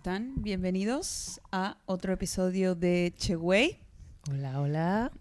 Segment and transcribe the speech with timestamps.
[0.00, 0.32] Están?
[0.36, 3.80] Bienvenidos a otro episodio de Cheway.
[4.30, 5.12] Hola, hola.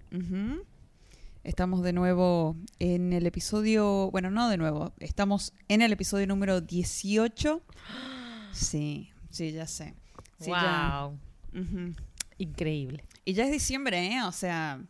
[1.44, 6.62] Estamos de nuevo en el episodio, bueno, no de nuevo, estamos en el episodio número
[6.62, 7.62] 18.
[8.54, 9.96] Sí, sí, ya sé.
[10.40, 11.08] Sí, ya.
[11.08, 11.62] wow.
[11.62, 11.94] Ujú.
[12.38, 13.04] Increíble.
[13.26, 14.24] Y ya es diciembre, ¿eh?
[14.24, 14.82] O sea,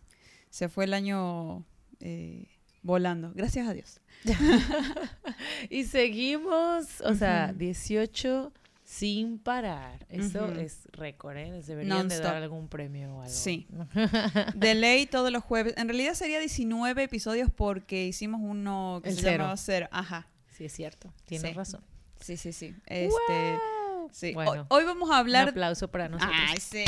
[0.51, 1.65] se fue el año
[1.99, 2.47] eh,
[2.83, 3.33] volando.
[3.33, 4.01] Gracias a Dios.
[5.71, 7.57] y seguimos, o sea, Ujú.
[7.57, 8.53] 18
[8.91, 10.03] sin parar.
[10.09, 11.51] Eso es récord, ¿eh?
[11.51, 13.31] Les deberían de dar algún premio o algo.
[13.31, 13.67] Sí.
[14.55, 15.75] De ley todos los jueves.
[15.77, 19.31] En realidad sería 19 episodios porque hicimos uno que El se cero.
[19.37, 19.87] llamaba Cero.
[19.91, 20.27] Ajá.
[20.57, 21.13] sí, es cierto.
[21.25, 21.55] Tienes Sí.
[21.55, 21.81] razón.
[22.19, 22.75] Sí, sí, sí.
[22.87, 23.07] Este,
[23.51, 24.09] ¡Wow!
[24.11, 24.33] sí.
[24.33, 25.49] Bueno, Hoy, hoy vamos a un hablar.
[25.49, 26.35] aplauso para nosotros.
[26.49, 26.83] Ay, sí.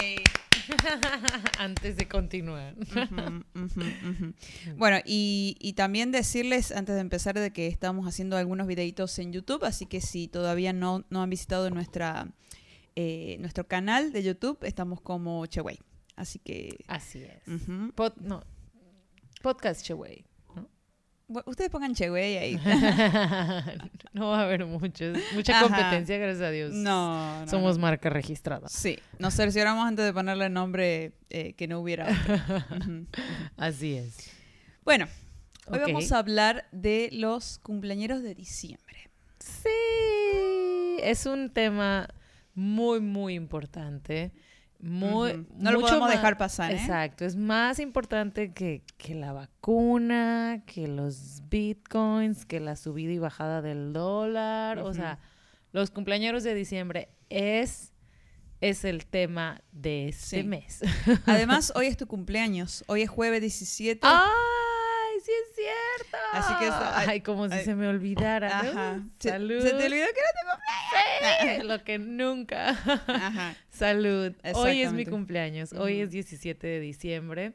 [1.59, 2.75] Antes de continuar.
[4.77, 9.31] Bueno, y, y también decirles antes de empezar de que estamos haciendo algunos videitos en
[9.33, 12.27] YouTube, así que si todavía no, no han visitado nuestra
[12.95, 15.79] eh, nuestro canal de YouTube, estamos como Cheway.
[16.15, 17.47] Así que Así es.
[17.47, 17.91] ujú.
[17.95, 18.43] Pod- no,
[19.41, 20.25] podcast Cheway.
[21.45, 22.55] Ustedes pongan Cheway ahí.
[24.13, 25.63] no va a haber muchos, mucha Ajá.
[25.67, 26.73] competencia, gracias a Dios.
[26.73, 27.83] No, no, Somos no.
[27.83, 28.67] marca registrada.
[28.67, 32.07] Sí, nos cercioramos antes de ponerle nombre eh, que no hubiera.
[32.09, 33.05] otro.
[33.57, 34.29] Así es.
[34.83, 35.07] Bueno,
[35.67, 39.09] hoy vamos a hablar de los cumpleañeros de diciembre.
[39.39, 42.07] Sí, es un tema
[42.53, 44.31] muy, muy importante.
[44.81, 45.45] Muy.
[45.57, 46.75] No lo podemos dejar pasar, ¿eh?
[46.75, 53.19] Exacto, es más importante que, que la vacuna, que los bitcoins, que la subida y
[53.19, 54.79] bajada del dólar.
[54.79, 55.19] O sea,
[55.71, 57.93] los cumpleaños de diciembre es,
[58.59, 60.43] es el tema de este Sí.
[60.43, 60.81] mes.
[61.25, 62.83] Además, hoy es tu cumpleaños.
[62.87, 63.99] Hoy es jueves 17.
[64.03, 64.50] ¡Ay, sí es
[65.61, 66.17] cierto!
[66.33, 67.65] Así que está- ay, Ay, como si ay.
[67.65, 68.59] se me olvidara.
[68.59, 68.99] Ajá.
[69.19, 69.61] Se, Salud.
[69.61, 72.69] se te olvidó que Sí, lo que nunca.
[72.69, 73.55] era tu Ajá.
[73.69, 74.33] Salud.
[74.55, 75.73] Hoy es mi cumpleaños.
[75.73, 77.53] Hoy es 17 de diciembre.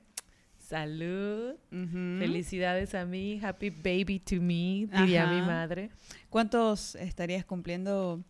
[0.58, 1.54] Salud.
[1.70, 3.40] Felicidades a mí.
[3.42, 5.90] Happy baby to me, diría mi madre.
[6.28, 8.20] ¿Cuántos estarías cumpliendo?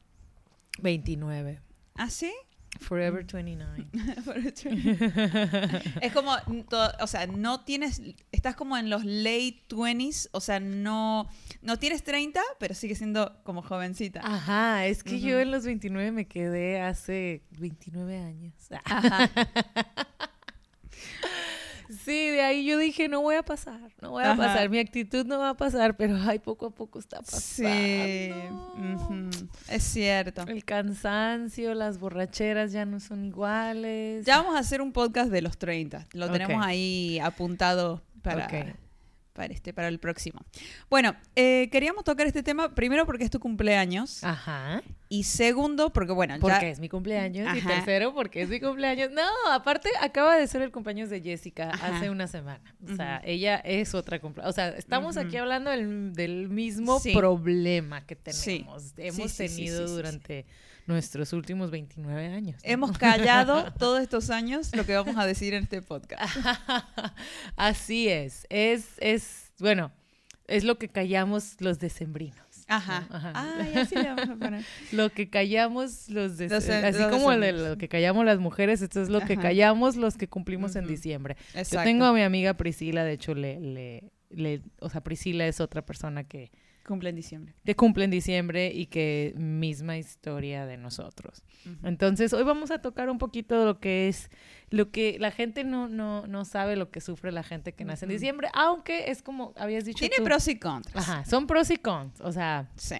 [0.81, 1.61] 29.
[1.95, 2.33] ¿Ah, sí?
[2.81, 3.87] Forever 29.
[6.03, 10.41] es como, mm, to- o sea, no tienes, estás como en los late 20s, o
[10.41, 11.29] sea, no,
[11.63, 14.21] no tienes 30, pero sigue siendo como jovencita.
[14.23, 15.43] Ajá, es que yo Ujú.
[15.43, 18.55] en los 29 me quedé hace 29 años.
[18.85, 19.31] Ajá.
[21.89, 24.43] Sí, de ahí yo dije, no voy a pasar, no voy a Ajá.
[24.43, 27.41] pasar, mi actitud no va a pasar, pero ay, poco a poco está pasando.
[27.41, 28.33] Sí,
[29.69, 30.43] es cierto.
[30.49, 34.25] El cansancio, las borracheras ya no son iguales.
[34.27, 36.07] Ya vamos a hacer un podcast de los 30.
[36.13, 38.77] Lo tenemos ahí apuntado para, Ok.
[39.37, 40.41] Para, este, para el próximo.
[40.91, 44.83] Bueno, eh, queríamos tocar este tema primero porque es tu cumpleaños Ajá.
[45.11, 46.41] y segundo porque, bueno, ya...
[46.41, 47.55] Porque es mi cumpleaños.
[47.57, 49.11] Y tercero, porque es mi cumpleaños.
[49.13, 51.97] No, aparte, acaba de ser el cumpleaños de Jessica Ajá.
[51.99, 52.75] hace una semana.
[52.91, 54.51] O sea, ella es otra cumpleaños.
[54.51, 57.13] O sea, estamos aquí hablando del, del mismo Sí.
[57.15, 58.95] problema que tenemos.
[58.97, 60.47] Hemos Sí, sí, sí, tenido durante
[60.87, 62.57] nuestros últimos 29 años.
[62.65, 62.71] ¿no?
[62.71, 66.23] Hemos callado todos estos años lo que vamos a decir en este podcast.
[67.57, 68.47] Así es.
[68.51, 69.91] Es, es, bueno,
[70.47, 72.39] es lo que callamos los decembrinos.
[72.69, 73.07] Ajá.
[73.11, 73.33] Ajá.
[73.61, 74.65] Ay, así le vamos a poner.
[74.93, 78.41] Lo que callamos los de, Los- así los como el de lo que callamos las
[78.41, 81.37] mujeres, esto es lo que callamos los que cumplimos en diciembre.
[81.55, 81.77] Exacto.
[81.77, 85.61] Yo tengo a mi amiga Priscila, de hecho le, le, le- o sea, Priscila es
[85.61, 86.51] otra persona que,
[86.87, 87.55] Cumple en diciembre.
[87.65, 91.43] que cumple en diciembre y que misma historia de nosotros.
[91.83, 94.31] Entonces, hoy vamos a tocar un poquito lo que es,
[94.71, 98.05] lo que la gente no, no, no sabe lo que sufre la gente que nace
[98.05, 100.25] en diciembre, aunque es como habías dicho Tiene tú.
[100.25, 101.09] pros y contras.
[101.09, 102.97] Ajá, son pros y cons, o sea, Sí.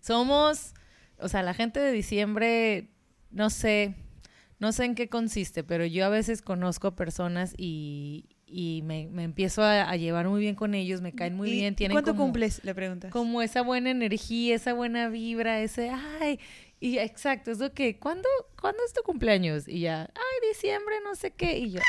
[0.00, 0.74] somos,
[1.20, 2.88] o sea, la gente de diciembre,
[3.30, 3.94] no sé,
[4.58, 9.24] no sé en qué consiste, pero yo a veces conozco personas y, y me, me
[9.24, 12.12] empiezo a, a llevar muy bien con ellos, me caen muy ¿Y bien, tienen ¿Cuánto
[12.12, 12.64] como, cumples?
[12.64, 13.12] Le preguntas.
[13.12, 15.90] como esa buena energía, esa buena vibra, ese,
[16.20, 16.40] ay,
[16.80, 18.28] y exacto, es lo que, ¿cuándo,
[18.60, 19.68] ¿cuándo es tu cumpleaños?
[19.68, 21.80] Y ya, ay, diciembre, no sé qué, y yo,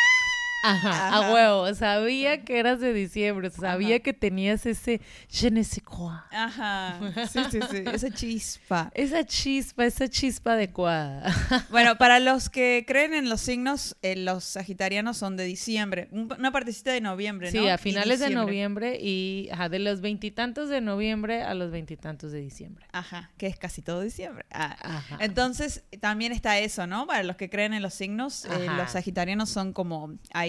[0.64, 1.74] Ajá, a huevo.
[1.74, 3.50] Sabía que eras de diciembre.
[3.50, 6.14] Sabía que tenías ese je ne sais quoi.
[6.32, 7.00] Ajá.
[7.30, 7.84] Sí, sí, sí.
[7.94, 8.92] Esa chispa.
[8.94, 11.34] Esa chispa, esa chispa adecuada.
[11.70, 16.08] Bueno, para los que creen en los signos, eh, los sagitarianos son de diciembre.
[16.12, 17.62] Una partecita de noviembre, ¿no?
[17.62, 22.32] Sí, a finales de noviembre y ajá, de los veintitantos de noviembre a los veintitantos
[22.32, 22.86] de diciembre.
[22.92, 24.46] Ajá, que es casi todo diciembre.
[24.52, 25.18] Ah, ajá.
[25.20, 27.06] Entonces, también está eso, ¿no?
[27.08, 30.49] Para los que creen en los signos, eh, los sagitarianos son como ahí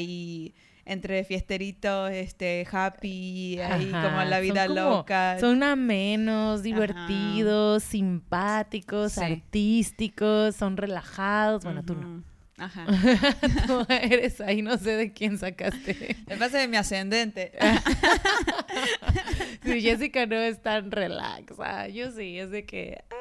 [0.84, 5.38] entre fiesteritos, este, happy, ahí como la vida loca.
[5.38, 11.62] Son amenos, divertidos, simpáticos, artísticos, son relajados.
[11.62, 12.24] Bueno, tú no.
[12.58, 12.86] Ajá.
[13.66, 16.16] tú eres ahí, no sé de quién sacaste.
[16.26, 17.52] Me pasa de mi ascendente.
[19.64, 21.54] sí, Jessica no es tan relax.
[21.92, 23.14] Yo sí, es de que, ah,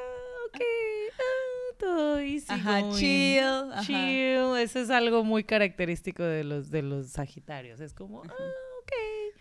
[0.48, 0.60] ok
[2.48, 4.58] ajá, chill, chill.
[4.58, 7.80] Eso es algo muy característico de los, de los Sagitarios.
[7.80, 8.34] Es como, ah,
[8.82, 9.36] ok,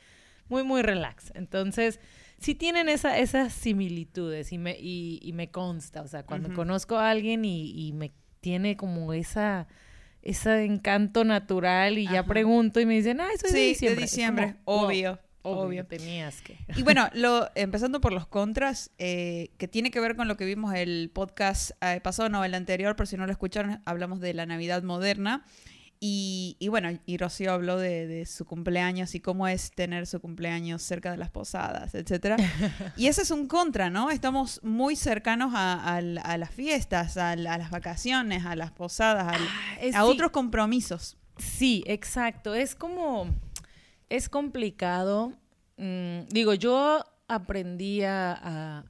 [0.48, 1.32] muy, muy relax.
[1.34, 2.00] Entonces,
[2.38, 6.02] sí tienen esa, esas similitudes y me, y, me consta.
[6.02, 9.66] O sea, cuando conozco a alguien y, me tiene como esa
[10.20, 13.96] ese encanto natural y ya pregunto y me dicen, ah, soy de diciembre.
[13.96, 15.18] de diciembre, obvio.
[15.56, 15.86] Obvio.
[15.86, 16.56] tenías que.
[16.76, 20.44] Y bueno, lo, empezando por los contras, eh, que tiene que ver con lo que
[20.44, 24.34] vimos el podcast eh, pasado, no, el anterior, por si no lo escucharon, hablamos de
[24.34, 25.44] la Navidad moderna.
[26.00, 31.10] Y, bueno, y Rocío habló de, su cumpleaños y cómo es tener su cumpleaños cerca
[31.10, 32.40] de las posadas, etc.
[32.96, 34.10] Y ese es un contra, ¿no?
[34.10, 39.38] Estamos muy cercanos a, las fiestas, a, las vacaciones, a las posadas, a,
[39.94, 41.16] ah, otros compromisos.
[41.36, 42.54] Sí, exacto.
[42.54, 43.28] Es como
[44.08, 45.32] es complicado.
[45.76, 48.84] Mm, digo, yo aprendí a,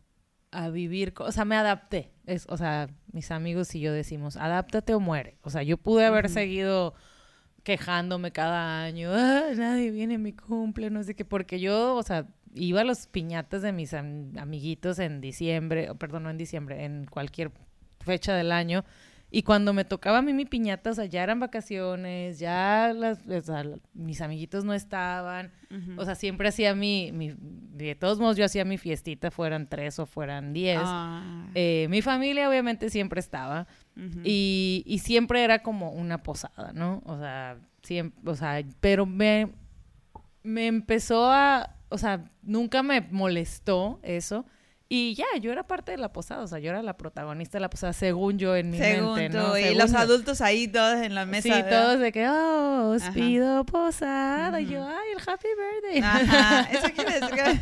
[0.73, 2.11] vivir, o sea, me adapté.
[2.27, 5.39] Es, o sea, mis amigos y yo decimos, adáptate o muere.
[5.43, 6.95] O sea, yo pude haber seguido
[7.65, 12.03] quejándome cada año, ah, nadie viene a mi cumple, no sé qué, porque yo, o
[12.03, 17.07] sea, iba a los piñatas de mis amiguitos en diciembre, perdón, no en diciembre, en
[17.07, 17.53] cualquier
[18.01, 18.85] fecha del año
[19.31, 23.21] y cuando me tocaba a mí mi piñata, o sea, ya eran vacaciones, ya las,
[23.93, 25.53] mis amiguitos no estaban.
[25.99, 29.99] O sea, siempre hacía mi, mi, De todos modos, yo hacía mi fiestita, fueran tres
[29.99, 30.81] o fueran diez.
[30.83, 31.47] Ah.
[31.55, 33.67] Eh, mi familia, obviamente, siempre estaba.
[34.25, 37.03] y, y, siempre era como una posada, ¿no?
[37.05, 38.31] O sea, siempre.
[38.31, 39.53] O sea, pero me,
[40.43, 41.77] me empezó a.
[41.91, 44.47] O sea, nunca me molestó eso
[44.91, 47.61] y ya, yo era parte de la posada, o sea, yo era la protagonista de
[47.61, 49.59] la posada, según yo en mi mente, ¿no?
[49.59, 51.55] y los adultos ahí todos en la mesa.
[51.55, 54.59] Sí, todos de que, oh, os pido posada.
[54.63, 56.01] Y yo, ay, el happy birthday.
[56.03, 57.61] Ajá, eso quiere decir que...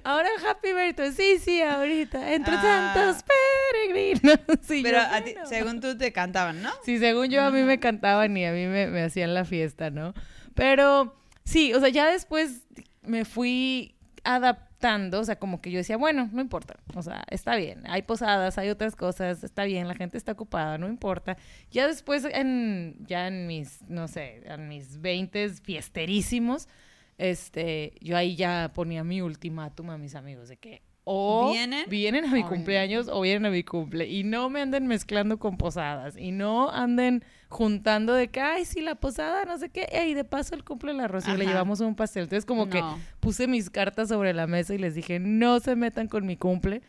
[0.04, 2.32] ahora el happy birthday, sí, sí, ahorita.
[2.32, 2.92] Entre ah.
[2.94, 4.38] tantos peregrinos.
[4.66, 6.70] Sí, Pero a ti, según tú te cantaban, ¿no?
[6.84, 9.90] Sí, según yo a mí me cantaban y a mí me, me hacían la fiesta,
[9.90, 10.14] ¿no?
[10.54, 12.62] Pero sí, o sea, ya después
[13.02, 13.94] me fui
[14.24, 18.02] adaptando o sea, como que yo decía, bueno, no importa, o sea, está bien, hay
[18.02, 21.36] posadas, hay otras cosas, está bien, la gente está ocupada, no importa.
[21.70, 26.68] Ya después, en, ya en mis, no sé, en mis veintes fiesterísimos,
[27.16, 31.50] este, yo ahí ya ponía mi ultimátum a mis amigos de que o
[31.88, 32.26] ¿Vienen?
[32.26, 34.06] a mi cumpleaños o vienen a mi cumple.
[34.06, 36.18] Y no me anden mezclando con posadas.
[36.18, 39.88] Y no anden juntando de que, ay, sí, la posada, no sé qué.
[40.06, 42.24] Y de paso el cumple de la Rocío le llevamos un pastel.
[42.24, 42.82] Entonces como que
[43.20, 46.82] puse mis cartas sobre la mesa y les dije, no se metan con mi cumple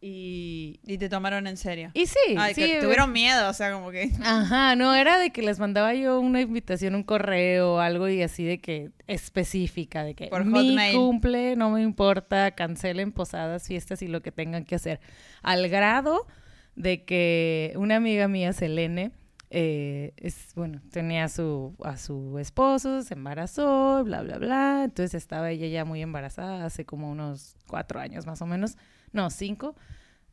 [0.00, 1.90] y, y te tomaron en serio.
[1.92, 4.10] Y sí, Ay, Que tuvieron miedo, o sea, como que.
[4.22, 8.44] Ajá, no, era de que les mandaba yo una invitación, un correo algo y así
[8.44, 14.06] de que específica, de que Por mi cumple, no me importa, cancelen posadas, fiestas y
[14.06, 15.00] lo que tengan que hacer.
[15.42, 16.26] Al grado
[16.76, 19.10] de que una amiga mía, Selene,
[19.50, 24.82] eh, es, bueno, tenía a su, a su esposo, se embarazó, bla, bla, bla.
[24.84, 28.76] Entonces estaba ella ya muy embarazada hace como unos cuatro años más o menos
[29.12, 29.74] no, cinco.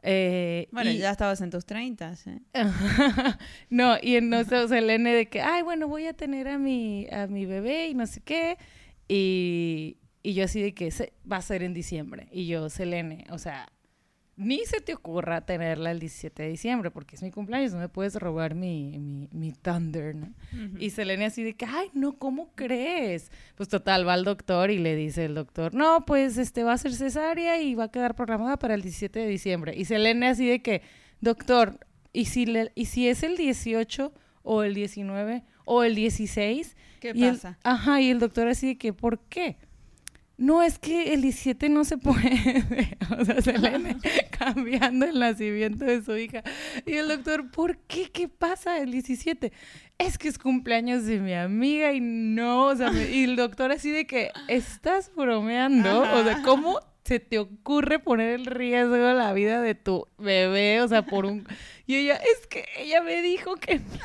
[0.08, 2.40] Eh, bueno, ya estabas en tus 30, ¿eh?
[3.72, 7.48] no, y entonces Selene de que, ay, bueno, voy a tener a mi, a mi
[7.48, 8.58] bebé y no sé qué.
[9.08, 12.28] Y, y yo así de que se, va a ser en diciembre.
[12.32, 13.68] Y yo, Selene, o sea,
[14.38, 17.88] ni se te ocurra tenerla el 17 de diciembre, porque es mi cumpleaños, no me
[17.88, 20.34] puedes robar mi, mi, mi thunder, ¿no?
[20.77, 23.32] Y Selene así de que, ay, no, ¿cómo crees?
[23.56, 26.77] Pues total, va al doctor y le dice el doctor, no, pues este va a
[26.77, 29.74] ser cesárea y va a quedar programada para el 17 de diciembre.
[29.75, 30.82] Y Selene así de que,
[31.22, 31.80] doctor,
[32.12, 34.13] ¿y si, le, y si es el 18
[34.44, 36.75] o el 19 o el 16?
[37.00, 37.58] ¿Qué pasa?
[37.63, 39.58] ajá, y el doctor así de que, ¿por qué?
[40.38, 42.98] No, es que el 17 no se puede.
[43.20, 43.98] o sea, Selene
[44.38, 46.44] cambiando el nacimiento de su hija.
[46.86, 48.12] Y el doctor, ¿por qué?
[48.12, 49.51] ¿Qué pasa el 17?
[49.98, 53.72] Es que es cumpleaños de mi amiga y no, o sea, me- y el doctor
[53.72, 56.01] así de que, ¿estás bromeando?
[56.01, 60.82] O sea, ¿cómo se te ocurre poner en riesgo la vida de tu bebé?
[60.82, 61.48] O sea, por un...
[61.86, 63.84] Y ella, es que ella me dijo que no.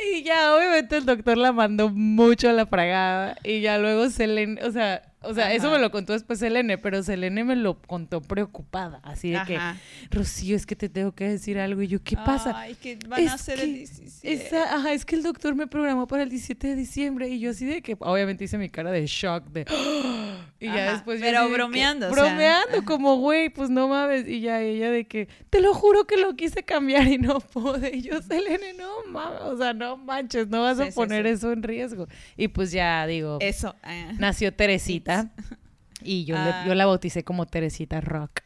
[0.00, 3.36] Y ya, obviamente el doctor la mandó mucho a la fragada.
[3.44, 7.02] Y ya luego Selene, o sea, o sea, eso me lo contó después Selene, pero
[7.02, 9.00] Selene me lo contó preocupada.
[9.02, 9.46] Así de Ajá.
[9.46, 11.82] que, Rocío, es que te tengo que decir algo.
[11.82, 12.52] Y yo, ¿qué pasa?
[12.58, 14.32] Ay, que van Es a ser que el 17.
[14.32, 17.28] Esa- ajá, es que el doctor me programó para el 17 de diciembre.
[17.28, 19.66] Y yo así de que, obviamente hice mi cara de shock, de...
[20.60, 21.20] Y ya después...
[21.20, 24.26] pero de que- bromeando, o sea, bromeando, como, güey, pues no mames.
[24.28, 27.96] Y ya ella de que, te lo juro que lo quise cambiar y no pude.
[27.96, 31.32] Y yo, Selene, no mames, o sea, no manches, no vas Sí, a poner sí.
[31.32, 32.08] eso en riesgo.
[32.36, 33.74] Y pues ya, digo, Eso.
[33.82, 34.12] ah.
[34.18, 35.07] nació Teresita.
[36.02, 36.64] Y yo, le- Ah.
[36.66, 38.40] yo la bauticé como Teresita Rock.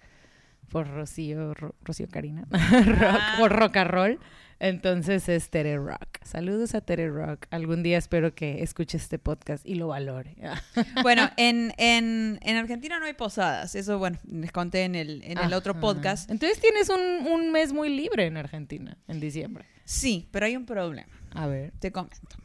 [0.71, 2.47] Por Rocío, Ro- Rocío Karina.
[2.51, 3.35] rock, Ah.
[3.39, 4.19] por Rock and Roll.
[4.59, 6.19] Entonces es Tere Rock.
[6.23, 7.47] Saludos a Tere Rock.
[7.51, 10.37] Algún día espero que escuche este podcast y lo valore.
[11.03, 13.75] Bueno, en, en, en Argentina no hay posadas.
[13.75, 16.31] Eso, bueno, les conté en el, en el otro podcast.
[16.31, 19.67] Entonces tienes un, un mes muy libre en Argentina, en diciembre.
[19.85, 21.13] Sí, pero hay un problema.
[21.35, 21.73] A ver.
[21.81, 22.37] Te comento.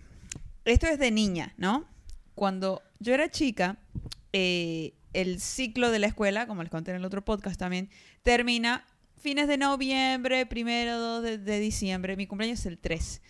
[0.65, 1.85] Esto es de niña, ¿no?
[2.33, 3.77] Cuando yo era chica,
[4.33, 7.89] eh, el ciclo de la escuela, como les conté en el otro podcast también,
[8.23, 8.85] termina
[9.17, 12.15] fines de noviembre, primero, 2 de, de diciembre.
[12.15, 13.21] Mi cumpleaños es el 3.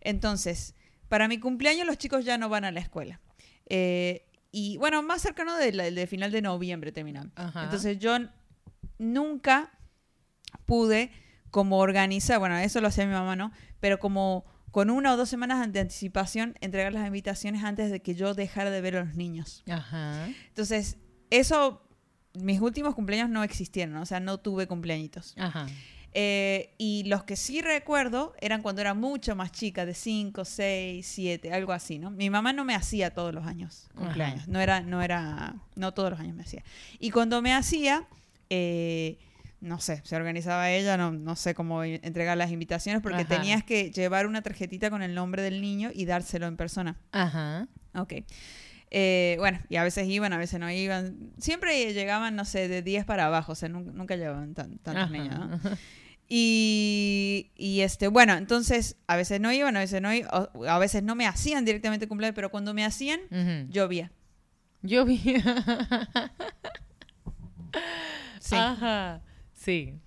[0.00, 0.74] Entonces,
[1.08, 3.20] para mi cumpleaños los chicos ya no van a la escuela.
[3.66, 7.32] Eh, y bueno, más cercano del del final de noviembre terminan.
[7.36, 7.64] Ajá.
[7.64, 8.16] Entonces yo
[8.98, 9.70] nunca
[10.66, 11.10] pude
[11.50, 13.52] como organizar, bueno, eso lo hacía mi mamá, ¿no?
[13.80, 18.14] Pero como con una o dos semanas de anticipación entregar las invitaciones antes de que
[18.14, 19.62] yo dejara de ver a los niños.
[19.68, 20.26] Ajá.
[20.48, 20.96] Entonces,
[21.30, 21.82] eso,
[22.34, 24.02] mis últimos cumpleaños no existieron, ¿no?
[24.02, 25.34] o sea, no tuve cumpleañitos.
[25.38, 25.66] Ajá.
[26.12, 31.06] Eh, y los que sí recuerdo eran cuando era mucho más chica, de 5, 6,
[31.06, 32.10] 7, algo así, ¿no?
[32.10, 34.50] Mi mamá no me hacía todos los años cumpleaños, Ajá.
[34.50, 36.64] no era, no era, no todos los años me hacía.
[36.98, 38.08] Y cuando me hacía,
[38.48, 39.18] eh,
[39.60, 43.28] no sé, se organizaba ella, no, no sé cómo entregar las invitaciones, porque Ajá.
[43.28, 46.96] tenías que llevar una tarjetita con el nombre del niño y dárselo en persona.
[47.12, 47.68] Ajá.
[47.94, 48.14] Ok.
[48.92, 51.30] Eh, bueno, y a veces iban, a veces no iban.
[51.38, 55.04] Siempre llegaban, no sé, de 10 para abajo, o sea, nunca, nunca llevaban tan, tantos
[55.04, 55.12] Ajá.
[55.12, 55.60] niños, ¿no?
[56.32, 60.30] Y, y, este, bueno, entonces a veces no iban, a veces no iban,
[60.68, 63.68] a veces no me hacían directamente cumpleaños, pero cuando me hacían, Ujú.
[63.70, 64.12] llovía.
[64.82, 65.42] Vi.
[68.40, 68.54] Sí.
[68.56, 69.20] Ajá.
[69.60, 70.00] Sí.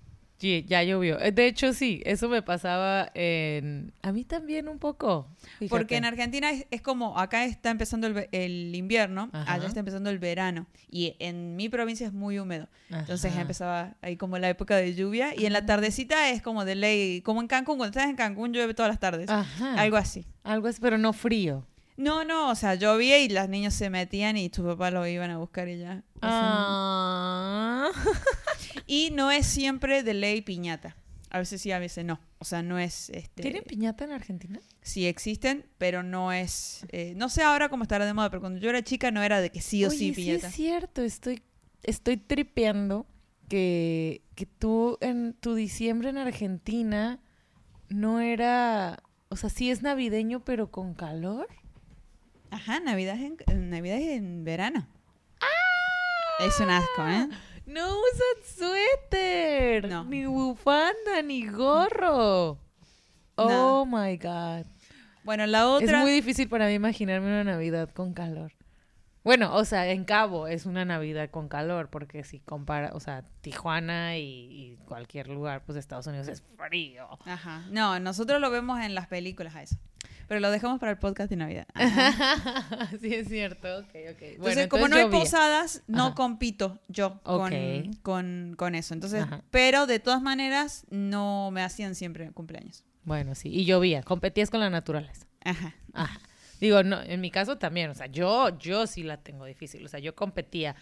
[0.66, 1.18] Ya llovió.
[1.20, 3.94] Eh, De hecho, sí, eso me pasaba en...
[4.02, 5.28] A mí también un poco.
[5.70, 9.54] Porque en Argentina es, es como, acá está empezando el, invierno, Ajá.
[9.54, 12.68] allá está empezando el verano, y en mi provincia es muy húmedo.
[12.90, 16.74] Entonces empezaba ahí como la época de lluvia, y en la tardecita es como de
[16.74, 19.30] ley, como en Cancún, cuando estás en Cancún llueve todas las tardes.
[19.30, 20.26] Algo así.
[20.42, 21.66] Algo es, pero no frío.
[21.96, 25.30] No, no, o sea, llovía y los niños se metían y tu papá lo iban
[25.30, 26.02] a buscar y ya.
[26.20, 27.90] Ah.
[28.86, 30.96] Y no es siempre de ley piñata.
[31.30, 32.20] A veces sí, a veces no.
[32.38, 33.10] O sea, no es...
[33.10, 34.60] Este, ¿Tienen piñata en Argentina?
[34.82, 36.84] sí existen, pero no es...
[36.90, 39.40] eh, no sé ahora cómo estará de moda, pero cuando yo era chica no era
[39.40, 40.48] de que sí o Oye, sí sí piñata.
[40.48, 41.02] es cierto.
[41.02, 41.42] Estoy,
[41.82, 43.06] estoy tripeando
[43.48, 47.20] que, que tú en tu diciembre en Argentina
[47.88, 49.02] no era...
[49.30, 51.48] O sea, sí es navideño, pero con calor.
[52.50, 54.86] Ajá, Navidad es en, Navidad es en verano.
[56.40, 57.28] Es un asco, ¿eh?
[57.66, 60.04] No usan suéter, No.
[60.04, 62.58] ni bufanda, ni gorro.
[63.36, 64.66] Oh my God.
[65.24, 65.98] Bueno, la otra...
[65.98, 68.52] Es muy difícil para mí imaginarme una Navidad con calor.
[69.24, 73.24] Bueno, o sea, en Cabo es una Navidad con calor, porque si compara, o sea,
[73.40, 77.08] Tijuana y, y cualquier lugar, pues Estados Unidos es frío.
[77.24, 77.64] Ajá.
[77.70, 79.76] No, nosotros lo vemos en las películas a eso.
[80.28, 81.66] Pero lo dejamos para el podcast de Navidad.
[81.74, 82.88] Ajá.
[83.00, 83.78] sí, es cierto.
[83.78, 84.22] Ok, ok.
[84.22, 86.14] Entonces, como no hay posadas, no Ajá.
[86.14, 87.52] compito yo con,
[88.02, 88.94] con, con eso.
[88.94, 89.42] Entonces, Ajá.
[89.50, 92.84] pero de todas maneras, no me hacían siempre cumpleaños.
[93.04, 95.26] Bueno, sí, y llovía, competías con la naturaleza.
[95.44, 95.74] Ajá.
[95.92, 96.20] Ajá.
[96.60, 99.84] Digo, no, en mi caso también, o sea, yo, yo sí la tengo difícil.
[99.84, 100.76] O sea, yo competía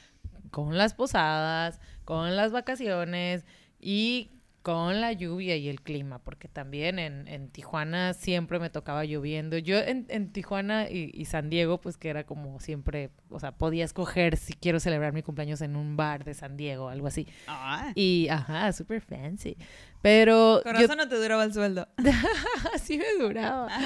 [0.50, 3.44] con las posadas, con las vacaciones
[3.80, 4.30] y
[4.62, 9.58] con la lluvia y el clima, porque también en, en Tijuana siempre me tocaba lloviendo.
[9.58, 13.52] Yo en, en Tijuana y, y San Diego, pues que era como siempre, o sea,
[13.52, 17.26] podía escoger si quiero celebrar mi cumpleaños en un bar de San Diego, algo así.
[17.48, 19.56] Ah, Y, ajá, súper fancy.
[20.00, 21.86] Pero con yo razón no te duraba el sueldo.
[22.74, 23.68] Así me duraba.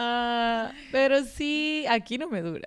[0.00, 2.66] Ah, pero sí, aquí no me dura.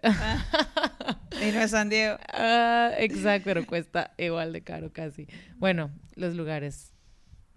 [1.41, 2.17] Y no es San Diego.
[2.31, 5.27] Ah, exacto, pero cuesta igual de caro casi.
[5.55, 6.90] Bueno, los lugares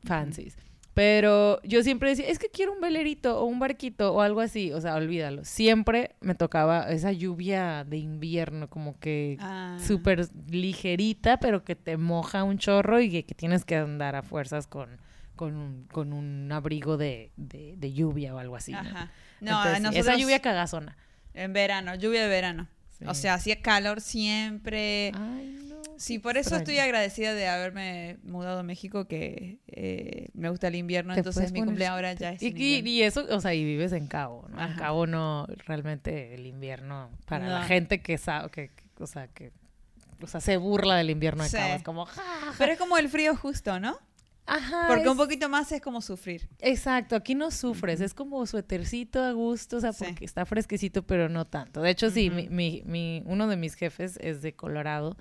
[0.04, 0.56] fancies.
[0.94, 4.73] Pero yo siempre decía, es que quiero un velerito o un barquito o algo así.
[4.73, 5.44] O sea, olvídalo.
[5.44, 9.76] Siempre me tocaba esa lluvia de invierno, como que Ah.
[9.84, 14.23] súper ligerita, pero que te moja un chorro y que, que tienes que andar a
[14.23, 14.88] fuerzas con,
[15.34, 18.70] con, un, con un abrigo de, de, de lluvia o algo así.
[18.70, 18.78] ¿no?
[18.78, 19.11] Ajá.
[19.40, 20.96] No, Entonces, sí, nosotros esa lluvia cagazona.
[21.34, 22.68] en verano, lluvia de verano.
[22.96, 23.04] Sí.
[23.08, 25.11] O sea, hacía calor siempre.
[25.16, 25.73] Ay, no.
[25.96, 30.74] Sí, por eso estoy agradecida de haberme mudado a México, que eh, me gusta el
[30.74, 32.52] invierno, entonces mi cumpleaños ahora ya es Y,
[32.84, 34.62] y- eso, o sea, y vives en Cabo, ¿no?
[34.64, 34.74] En.
[34.74, 39.52] Cabo no, realmente el invierno, para la gente que sabe, que, que- o sea, que,
[40.20, 41.56] o sea, se burla del invierno de Sí.
[41.56, 42.54] Cabo, es como, "Ja, ja, ja".
[42.58, 43.98] Pero es como el frío justo, ¿no?
[44.46, 46.48] Ajá, Porque un poquito más es como sufrir.
[46.60, 50.04] Exacto, aquí no sufres, es como suétercito a gusto, o sea, Sí.
[50.04, 51.80] porque está fresquecito, pero no tanto.
[51.80, 55.16] De hecho, sí, mi, mi, mi- uno de mis jefes es de Colorado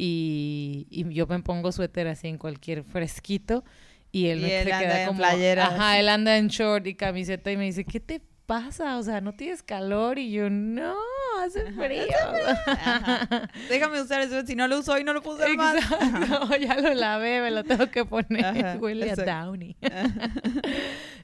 [0.00, 3.64] y, y yo me pongo suéter así en cualquier fresquito
[4.12, 6.00] y él Y me él se queda como, playera, ajá, así.
[6.00, 8.98] él anda en short y camiseta y me dice, ¿qué te pasa?
[8.98, 10.18] O sea, ¿no tienes calor?
[10.18, 10.96] Y yo, no,
[11.40, 12.02] hace frío.
[12.66, 13.48] Ajá.
[13.68, 15.76] Déjame usar eso, si no lo uso hoy no lo puedo usar más.
[15.76, 19.14] Exacto, ya lo lavé, me lo tengo que poner, Ajá, huele a.
[19.14, 19.76] Downy.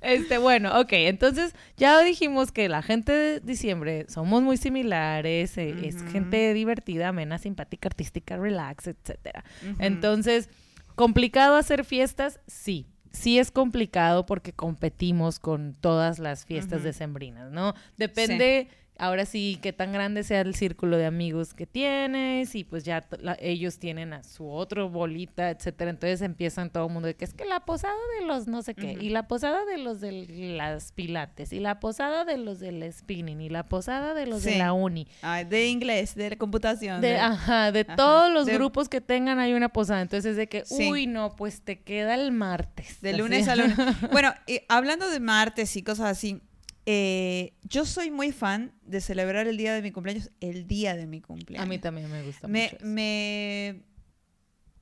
[0.02, 5.74] Este, bueno, ok, entonces ya dijimos que la gente de diciembre somos muy similares, eh,
[5.82, 9.42] es gente divertida, amena, simpática, artística, relax, etcétera.
[9.80, 10.48] Entonces,
[10.94, 12.38] ¿complicado hacer fiestas?
[12.46, 12.86] Sí.
[13.16, 16.84] Sí es complicado porque competimos con todas las fiestas Ujú.
[16.84, 17.74] decembrinas, ¿no?
[17.96, 22.84] Depende, ahora sí, qué tan grande sea el círculo de amigos que tienes y pues
[22.84, 25.90] ya la- ellos tienen a su otro bolita, etcétera.
[25.90, 28.74] Entonces empiezan todo el mundo de que es que la posada de los no sé
[28.74, 30.12] qué, y la posada de los de
[30.56, 34.58] las pilates, y la posada de los del spinning, y la posada de los de
[34.58, 35.06] la uni.
[35.22, 37.00] Ay, de inglés, de la computación.
[37.00, 37.96] De, de- ajá, de Ajá.
[37.96, 40.00] todos los De- grupos que tengan hay una posada.
[40.02, 40.90] Entonces es de que, Sí.
[40.90, 43.00] uy, no, pues te queda el martes.
[43.00, 43.18] De Así.
[43.18, 43.76] lunes a lunes.
[44.12, 46.40] Bueno, y hablando de martes y cosas así,
[46.86, 51.06] eh, yo soy muy fan de celebrar el día de mi cumpleaños el día de
[51.06, 51.66] mi cumpleaños.
[51.66, 52.76] A mí también me gusta me, mucho.
[52.76, 52.86] eso.
[52.86, 53.82] me,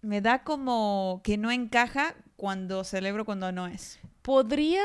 [0.02, 3.98] me da como que no encaja cuando celebro cuando no es.
[4.20, 4.82] Podría,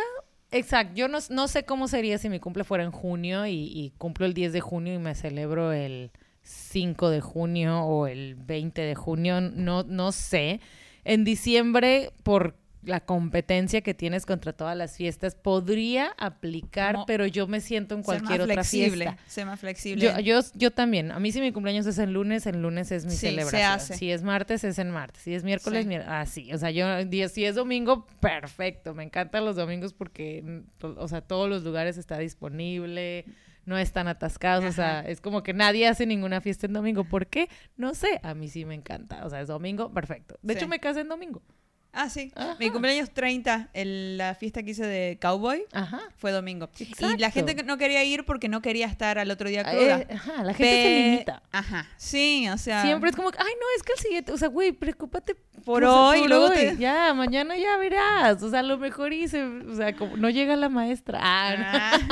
[0.52, 3.94] exacto, yo no, no sé cómo sería si mi cumple fuera en junio y, y
[3.98, 6.12] cumplo el 10 de junio y me celebro el
[6.44, 10.62] 5 de junio o el 20 de junio, no, no sé.
[11.04, 17.26] En diciembre, por la competencia que tienes contra todas las fiestas, podría aplicar, Como pero
[17.26, 19.06] yo me siento en cualquier otra flexible.
[19.06, 19.24] fiesta.
[19.28, 20.02] Ser más flexible.
[20.02, 21.12] Yo, yo, yo también.
[21.12, 23.72] A mí si mi cumpleaños es el lunes, el lunes es mi Sí, se celebración.
[23.72, 23.94] hace.
[23.96, 25.24] Si es martes, es en martes.
[25.24, 25.96] Si es miércoles, Sí.
[26.08, 26.54] así.
[26.54, 26.86] O sea, yo,
[27.30, 28.94] si es domingo, perfecto.
[28.94, 30.42] Me encantan los domingos porque,
[30.82, 33.26] mm, o sea, todos los lugares está disponible,
[33.66, 34.64] no están atascados.
[34.66, 37.04] O sea, es como que nadie hace ninguna fiesta en domingo.
[37.04, 37.50] ¿Por qué?
[37.78, 38.20] No sé.
[38.24, 39.26] A mí sí me encanta.
[39.26, 40.40] O sea, es domingo, perfecto.
[40.42, 40.60] De Sí.
[40.60, 41.42] hecho, me casé en domingo.
[41.92, 42.32] Ah, sí.
[42.36, 42.56] Ajá.
[42.60, 46.00] Mi cumpleaños 30, el- la fiesta que hice de Cowboy, Ajá.
[46.18, 46.70] fue domingo.
[46.80, 47.32] Y la Exacto.
[47.34, 50.00] gente que no quería ir porque no quería estar al otro día cruda.
[50.02, 51.42] Eh, ajá, la gente se Pe- limita.
[51.52, 51.88] Ajá.
[51.98, 52.84] Sí, o sea.
[52.84, 56.26] Siempre es como, ay, no, es que el siguiente, o sea, güey, preocúpate Por hoy,
[56.28, 58.42] luego te- Ya, mañana ya verás.
[58.44, 61.20] O sea, a lo mejor hice, o sea, como no llega la maestra.
[61.22, 61.66] Ah, no.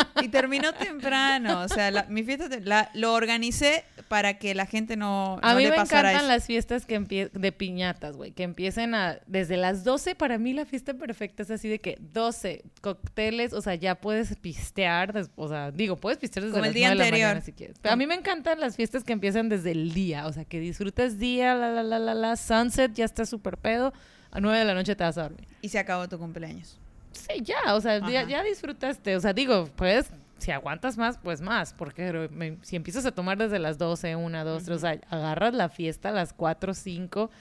[0.07, 1.61] Ah, y terminó temprano.
[1.61, 5.51] O sea, la- mi fiesta te- la- lo organicé para que la gente no, A
[5.51, 6.35] no mí le me pasara encantan eso.
[6.35, 10.65] las fiestas que de piñatas, güey, que empiecen a desde las 12, para mí la
[10.65, 15.47] fiesta perfecta es así de que 12 cócteles, o sea, ya puedes pistear, des- o
[15.47, 17.27] sea, digo, puedes pistear desde Como el día 9 de la anterior.
[17.29, 17.77] mañana si quieres.
[17.81, 20.59] Pero a mí me encantan las fiestas que empiezan desde el día, o sea, que
[20.59, 23.93] disfrutas día, la la la la la, sunset, ya está súper pedo,
[24.31, 25.47] a 9 de la noche te vas a dormir.
[25.61, 26.79] Y se acabó tu cumpleaños.
[27.11, 29.15] Sí, ya, o sea, ya, ya disfrutaste.
[29.15, 31.73] O sea, digo, puedes, si aguantas más, pues más.
[31.73, 35.53] Porque me- si empiezas a tomar desde las 12, 1, 2, 3, o sea, agarras
[35.55, 37.31] la fiesta a las 4, 5.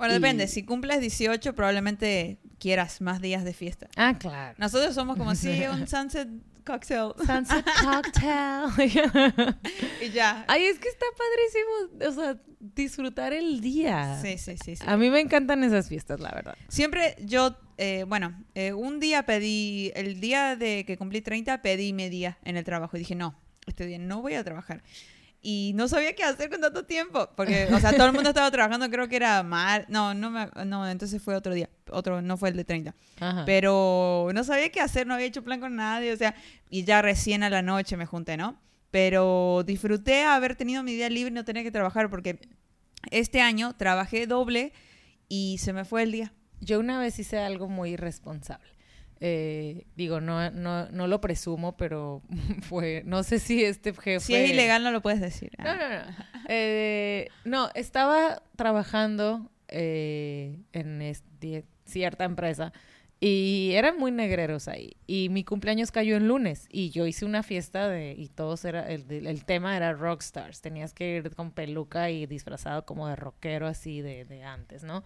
[0.00, 0.48] Bueno, Y- depende.
[0.48, 3.88] Si cumples 18, probablemente quieras más días de fiesta.
[3.96, 4.54] Ah, claro.
[4.58, 6.28] Nosotros somos como si un sunset
[6.64, 7.12] cocktail.
[7.26, 9.56] Sunset cocktail.
[10.02, 10.44] y ya.
[10.48, 14.18] Ay, es que está padrísimo, o sea, disfrutar el día.
[14.22, 14.76] Sí, sí, sí.
[14.76, 14.82] sí.
[14.86, 16.56] A mí me encantan esas fiestas, la verdad.
[16.68, 21.92] Siempre yo, eh, bueno, eh, un día pedí, el día de que cumplí 30, pedí
[21.92, 22.96] mi día en el trabajo.
[22.96, 23.34] Y dije, no,
[23.66, 24.82] este día no voy a trabajar.
[25.42, 27.30] Y no sabía qué hacer con tanto tiempo.
[27.34, 29.86] Porque, o sea, todo el mundo estaba trabajando, creo que era mar...
[29.88, 31.70] No, no, me, no, entonces fue otro día.
[31.90, 32.94] Otro, no fue el de 30.
[33.20, 33.44] Ajá.
[33.46, 36.34] Pero no sabía qué hacer, no había hecho plan con nadie, o sea,
[36.68, 38.60] y ya recién a la noche me junté, ¿no?
[38.90, 42.40] Pero disfruté haber tenido mi día libre y no tener que trabajar porque
[43.10, 44.72] este año trabajé doble
[45.28, 46.32] y se me fue el día.
[46.60, 48.68] Yo una vez hice algo muy irresponsable.
[49.22, 52.22] Eh, digo, no, no, no lo presumo, pero
[52.62, 54.20] fue, no sé si este jefe...
[54.20, 55.52] Si es ilegal no lo puedes decir.
[55.58, 56.02] No, no, no.
[56.52, 62.72] Eh, no, estaba trabajando eh, en este- cierta empresa
[63.20, 64.96] y eran muy negreros ahí.
[65.06, 68.88] Y mi cumpleaños cayó en lunes y yo hice una fiesta de y todos era
[68.90, 70.60] el, el- el tema era rockstars.
[70.60, 75.04] Tenías que ir con peluca y disfrazado como de rockero así de, de antes, ¿no?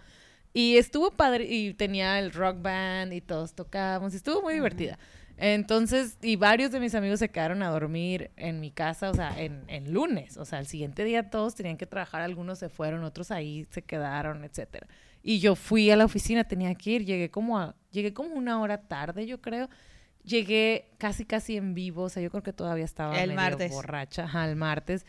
[0.55, 4.99] Y estuvo padre y tenía el rock band y todos tocábamos y estuvo muy divertida.
[5.37, 9.37] Entonces, y varios de mis amigos se quedaron a dormir en mi casa, o sea,
[9.37, 10.37] en, en lunes.
[10.37, 13.83] O sea, el siguiente día todos tenían que trabajar, algunos se fueron, otros ahí se
[13.83, 14.87] quedaron, etcétera.
[15.25, 18.61] Y yo fui a la oficina, tenía que ir, llegué como a, llegué como una
[18.61, 19.69] hora tarde, yo creo.
[20.23, 23.73] Llegué casi casi en vivo, o sea, yo creo que todavía estaba El medio martes.
[23.73, 25.05] borracha, ajá, el martes.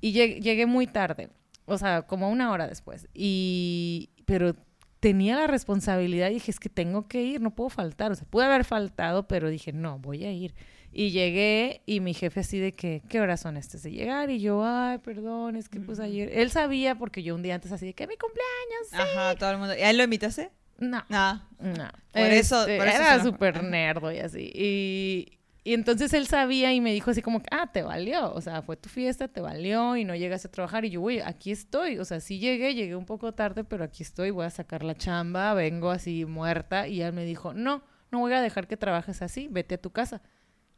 [0.00, 1.30] Y llegué, llegué muy tarde,
[1.64, 3.08] o sea, como una hora después.
[3.14, 4.54] Y, pero
[5.02, 8.12] tenía la responsabilidad y dije, es que tengo que ir, no puedo faltar.
[8.12, 10.54] O sea, pude haber faltado, pero dije, no, voy a ir.
[10.92, 14.30] Y llegué y mi jefe así de que, ¿qué horas son estas de llegar?
[14.30, 16.30] Y yo, ay, perdón, es que pues ayer...
[16.32, 18.96] Él sabía porque yo un día antes así de que mi cumpleaños, sí.
[18.96, 19.74] Ajá, todo el mundo.
[19.76, 20.52] ¿Y a él lo invitaste?
[20.78, 21.34] No, No.
[21.58, 21.88] no.
[22.12, 24.52] Por eso- Este, por eso se era súper nerdo y así.
[24.54, 28.32] Y, y entonces él sabía y me dijo así como, ah, te valió.
[28.32, 30.84] O sea, fue tu fiesta, te valió y no llegaste a trabajar.
[30.84, 31.98] Y yo, güey, aquí estoy.
[31.98, 34.96] O sea, sí llegué, llegué un poco tarde, pero aquí estoy, voy a sacar la
[34.96, 36.88] chamba, vengo así muerta.
[36.88, 39.92] Y él me dijo, no, no voy a dejar que trabajes así, vete a tu
[39.92, 40.20] casa.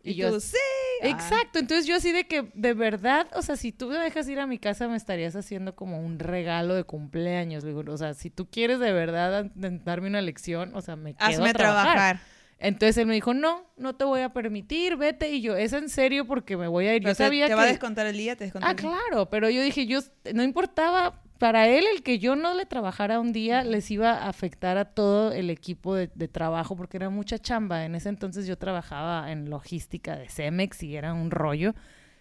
[0.03, 0.59] Y, yo, tú, sí.
[1.03, 1.09] Ah.
[1.09, 4.39] Exacto, entonces yo así de que de verdad, o sea, si tú me dejas ir
[4.39, 8.49] a mi casa me estarías haciendo como un regalo de cumpleaños, o sea, si tú
[8.51, 11.93] quieres de verdad darme una lección, o sea, me quedo Hazme a trabajar.
[11.95, 12.21] trabajar.
[12.65, 15.89] Entonces él me dijo, no, no te voy a permitir, vete, y yo, es en
[15.89, 17.03] serio porque me voy a ir.
[17.03, 17.55] Pero yo sabía te que...
[17.57, 18.91] va a descontar el día, te desconta Ah, el día.
[18.91, 20.01] claro, pero yo dije, yo
[20.35, 24.29] no importaba, para él el que yo no le trabajara un día les iba a
[24.29, 27.85] afectar a todo el equipo de, de trabajo porque era mucha chamba.
[27.85, 31.75] En ese entonces yo trabajaba en logística de Cemex y era un rollo.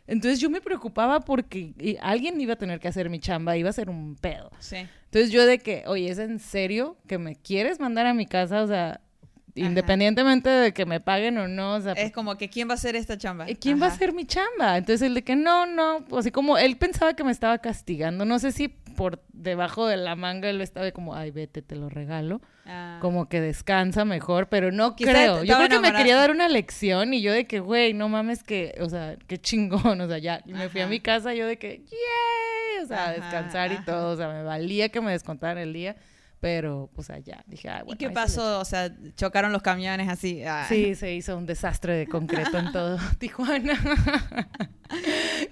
[0.07, 3.73] Entonces yo me preocupaba porque alguien iba a tener que hacer mi chamba, iba a
[3.73, 4.51] ser un pedo.
[4.59, 4.77] Sí.
[5.05, 8.63] Entonces yo de que, oye, ¿es en serio que me quieres mandar a mi casa?
[8.63, 8.99] O sea,
[9.55, 12.75] independientemente de que me paguen o no, o sea, Es como que ¿quién va a
[12.75, 13.45] hacer esta chamba?
[13.59, 13.95] ¿quién va a Ajá.
[13.95, 14.77] hacer mi chamba?
[14.77, 18.39] Entonces el de que no, no, así como él pensaba que me estaba castigando, no
[18.39, 22.41] sé si por debajo de la manga él estaba como, ay, vete, te lo regalo,
[22.65, 22.97] Ah.
[23.01, 25.43] como que descansa mejor, pero no Quizá creo.
[25.43, 28.41] Yo creo que me quería dar una lección y yo de que, güey, no mames
[28.43, 30.89] que, o sea, qué chingón, o sea, ya, y me fui a Ajá.
[30.89, 33.85] mi casa yo de que, yay, o sea, Ajá, descansar y ajá.
[33.85, 35.95] todo, o sea, me valía que me descontaran el día,
[36.43, 37.93] pero, o sea, ya, dije, bueno.
[37.93, 38.59] ¿Y qué pasó?
[38.59, 40.43] O sea, chocaron los camiones así.
[40.43, 40.65] ah.
[40.67, 43.79] Sí, se hizo un desastre de concreto en todo Tijuana.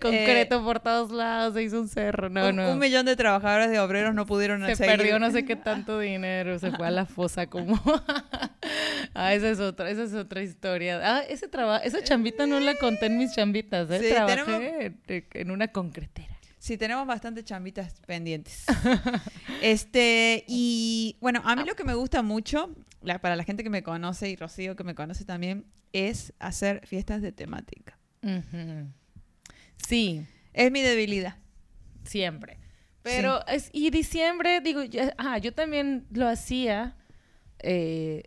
[0.02, 2.30] concreto por todos lados, se hizo un cerro.
[2.30, 2.74] No, un, no.
[2.74, 4.98] un millón de trabajadores de obreros no pudieron se seguir.
[4.98, 7.80] perdió no sé qué tanto dinero, se fue a la fosa como.
[9.14, 11.00] ah, esa es otra, esa es otra historia.
[11.02, 14.00] Ah, ese trabajo, esa chambita no la conté en mis chambitas, ¿eh?
[14.02, 16.41] Sí, Trabajé en una concretera.
[16.62, 18.66] Sí, tenemos bastante chambitas pendientes.
[19.64, 23.72] este, y bueno, a mí lo que me gusta mucho, la- para la gente que
[23.72, 27.98] me conoce y Rocío que me conoce también, es hacer fiestas de temática.
[29.78, 30.24] Sí.
[30.54, 31.38] Es mi debilidad.
[32.04, 32.60] Siempre.
[33.02, 36.96] Pero, es, y diciembre, digo, ya- ah, yo también lo hacía,
[37.58, 38.22] eh,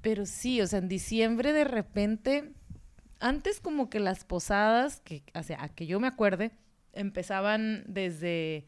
[0.00, 2.52] pero sí, o sea, en diciembre de repente,
[3.18, 6.52] antes como que las posadas, que, o sea, a que yo me acuerde,
[6.92, 8.66] empezaban desde,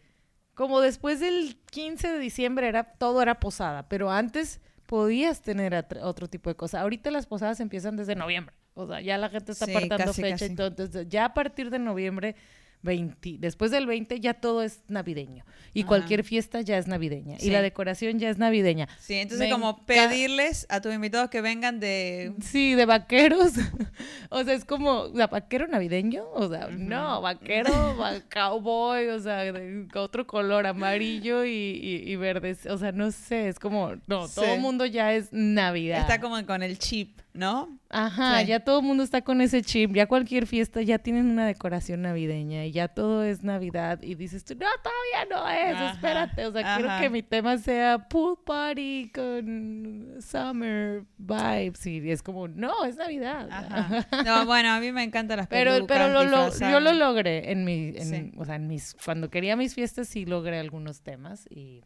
[0.55, 6.29] como después del 15 de diciembre, era, todo era posada, pero antes podías tener otro
[6.29, 6.83] tipo de cosas.
[6.83, 10.23] Ahorita las posadas empiezan desde noviembre, o sea, ya la gente está Sí, apartando casi,
[10.23, 10.45] fecha casi.
[10.47, 12.37] entonces ya a partir de noviembre
[12.83, 15.89] 20, después del 20 ya todo es navideño y Ajá.
[15.89, 17.47] cualquier fiesta ya es navideña Sí.
[17.49, 18.89] y la decoración ya es navideña.
[19.01, 22.33] Sí, entonces Me como pedirles a tus invitados que vengan de...
[22.41, 23.53] Sí, de vaqueros.
[24.31, 29.21] o sea, es como, o sea, vaquero navideño, o sea, no, vaquero, va- cowboy, o
[29.21, 32.57] sea, de otro color, amarillo y, y, y verde.
[32.69, 34.51] O sea, no sé, es como, no, todo Sí.
[34.51, 36.01] el mundo ya es Navidad.
[36.01, 37.79] Está como con el chip, ¿no?
[37.89, 38.47] Ajá, Sí.
[38.47, 42.03] ya todo el mundo está con ese chip, ya cualquier fiesta ya tienen una decoración
[42.03, 46.47] navideña y ya todo es Navidad y dices tú, no, todavía no es, Ajá, espérate,
[46.47, 52.49] o sea, quiero que mi tema sea pool party con summer vibes y es como,
[52.49, 53.49] no, es Navidad.
[53.51, 54.07] Ajá.
[54.25, 57.51] No, bueno, a mí me encantan las Pero, pelucas, pero lo, lo- yo lo logré
[57.53, 58.33] en mi, en- Sí.
[58.37, 61.83] o sea, en mis, cuando quería mis fiestas sí logré algunos temas y,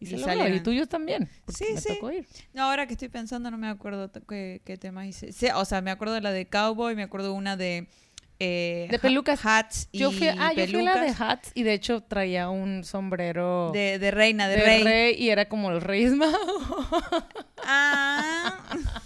[0.00, 1.94] y, Y se y tuyos también, Sí, me sí.
[1.94, 2.26] tocó ir.
[2.54, 5.32] No, ahora que estoy pensando no me acuerdo qué, qué tema hice.
[5.32, 7.88] Sí, o sea, me acuerdo de la de Cowboy, me acuerdo una de...
[8.38, 9.40] eh, De pelucas.
[9.44, 11.20] Hats y Yo fui, ah, yo fui la de pelucas.
[11.20, 14.84] hats y de hecho traía un sombrero de, de reina, de, de rey.
[14.84, 15.14] rey.
[15.18, 16.08] y era como el rey.
[17.64, 18.60] Ah.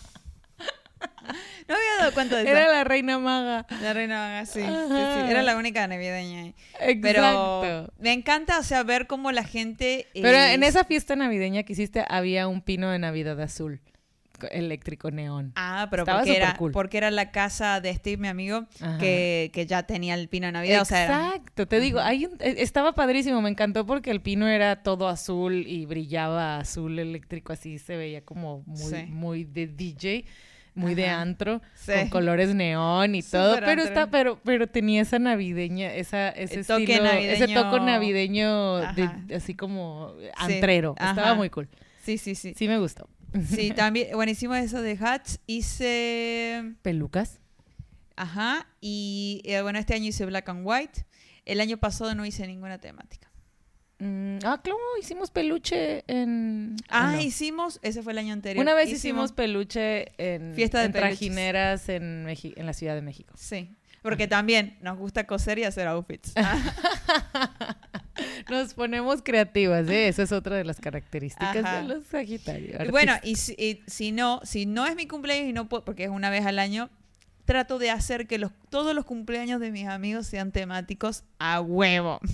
[1.69, 2.51] No había dado cuenta de eso.
[2.51, 3.67] Era la reina maga.
[3.81, 4.71] La reina maga, sí, sí, sí.
[4.71, 5.31] Ajá.
[5.31, 6.55] Era la única navideña ahí.
[6.81, 7.61] Exacto.
[7.63, 10.07] Pero me encanta, o sea, ver cómo la gente...
[10.15, 13.81] Pero eh, en esa fiesta navideña que hiciste había un pino de Navidad azul,
[14.41, 15.53] co- eléctrico neón.
[15.55, 16.73] Ah, pero Estaba porque era, cool.
[16.73, 18.67] porque era la casa de Steve, mi amigo,
[18.99, 20.83] que, que ya tenía el pino de Navidad.
[20.83, 24.21] O sea, era- Exacto, te digo, hay un- eh, estaba padrísimo, me encantó porque el
[24.21, 29.05] pino era todo azul y brillaba azul eléctrico, así se veía como muy, Sí.
[29.09, 30.25] muy de DJ,
[30.75, 31.93] muy de antro, Sí.
[31.93, 33.85] con colores neón y todo, pero antro.
[33.87, 37.63] está, pero, pero tenía esa navideña, esa, ese El toque estilo, ese navideño.
[37.71, 39.23] toque navideño de- Ajá.
[39.37, 41.69] así como Sí, antrero, estaba muy cool.
[42.03, 42.55] sí, sí, sí.
[42.57, 43.09] Sí me gustó.
[43.49, 45.41] Sí, también, bueno, hicimos eso de hats.
[45.47, 47.41] Hice, Pelucas.
[48.17, 51.05] ajá, y eh, bueno, este año hice black and white.
[51.45, 53.29] El año pasado no hice ninguna temática.
[54.05, 56.75] Mm, ah, claro, hicimos peluche en...
[56.89, 58.61] Ah, hicimos, ese fue el año anterior.
[58.61, 63.03] Una vez hicimos, peluche en, Fiesta de en trajineras en, Meji- en la Ciudad de
[63.03, 63.33] México.
[63.37, 63.71] Sí,
[64.03, 66.35] porque también nos gusta coser y hacer outfits.
[68.51, 70.09] Nos ponemos creativas, ¿eh?
[70.09, 71.83] Esa es otra de las características Ajá.
[71.83, 72.91] de los Sagitarios.
[72.91, 76.05] Bueno, y si, y si no, si no es mi cumpleaños y no puedo, porque
[76.05, 76.91] es una vez al año,
[77.53, 82.19] trato de hacer que los, todos los cumpleaños de mis amigos sean temáticos a huevo.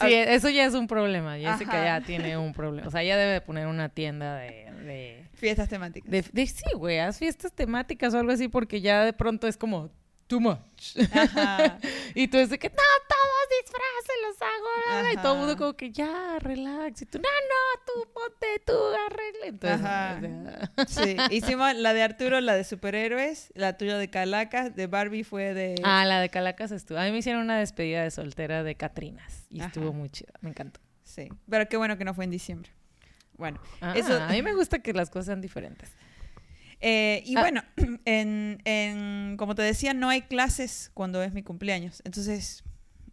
[0.00, 1.36] Sí, eso ya es un problema.
[1.38, 1.84] Jessica Ajá.
[2.00, 2.88] ya tiene un problema.
[2.88, 4.70] O sea, ella debe de poner una tienda de...
[4.84, 6.10] de, Fiestas temáticas.
[6.10, 9.56] de- de- sí, güey, haz fiestas temáticas o algo así porque ya de pronto es
[9.56, 9.90] como
[10.26, 10.96] too much.
[11.12, 11.78] Ajá.
[12.14, 15.12] y tú es de que, no, todos disfraces los hago.
[15.12, 15.58] Y todo el mundo Ajá.
[15.58, 17.02] como que, ya, relax.
[17.02, 18.72] Y tú, no, no, tú ponte, tú
[19.06, 19.46] arregle.
[19.48, 20.20] Entonces, Ajá.
[20.76, 24.86] o sea, Sí, hicimos la de Arturo, la de superhéroes, la tuya de Calacas, de
[24.86, 25.74] Barbie fue de...
[25.84, 26.98] Ah, la de Calacas estuvo.
[26.98, 29.68] A mí me hicieron una despedida de soltera de Catrinas y Ajá.
[29.68, 30.32] estuvo muy chida.
[30.40, 30.80] Me encantó.
[31.02, 32.70] Sí, pero qué bueno que no fue en diciembre.
[33.36, 35.92] Bueno, Ah, Eso- A mí me gusta que las cosas sean diferentes.
[36.86, 37.40] Eh, y Ah.
[37.40, 37.62] bueno,
[38.04, 42.02] en, en- como te decía, no hay clases cuando es mi cumpleaños.
[42.04, 42.62] Entonces,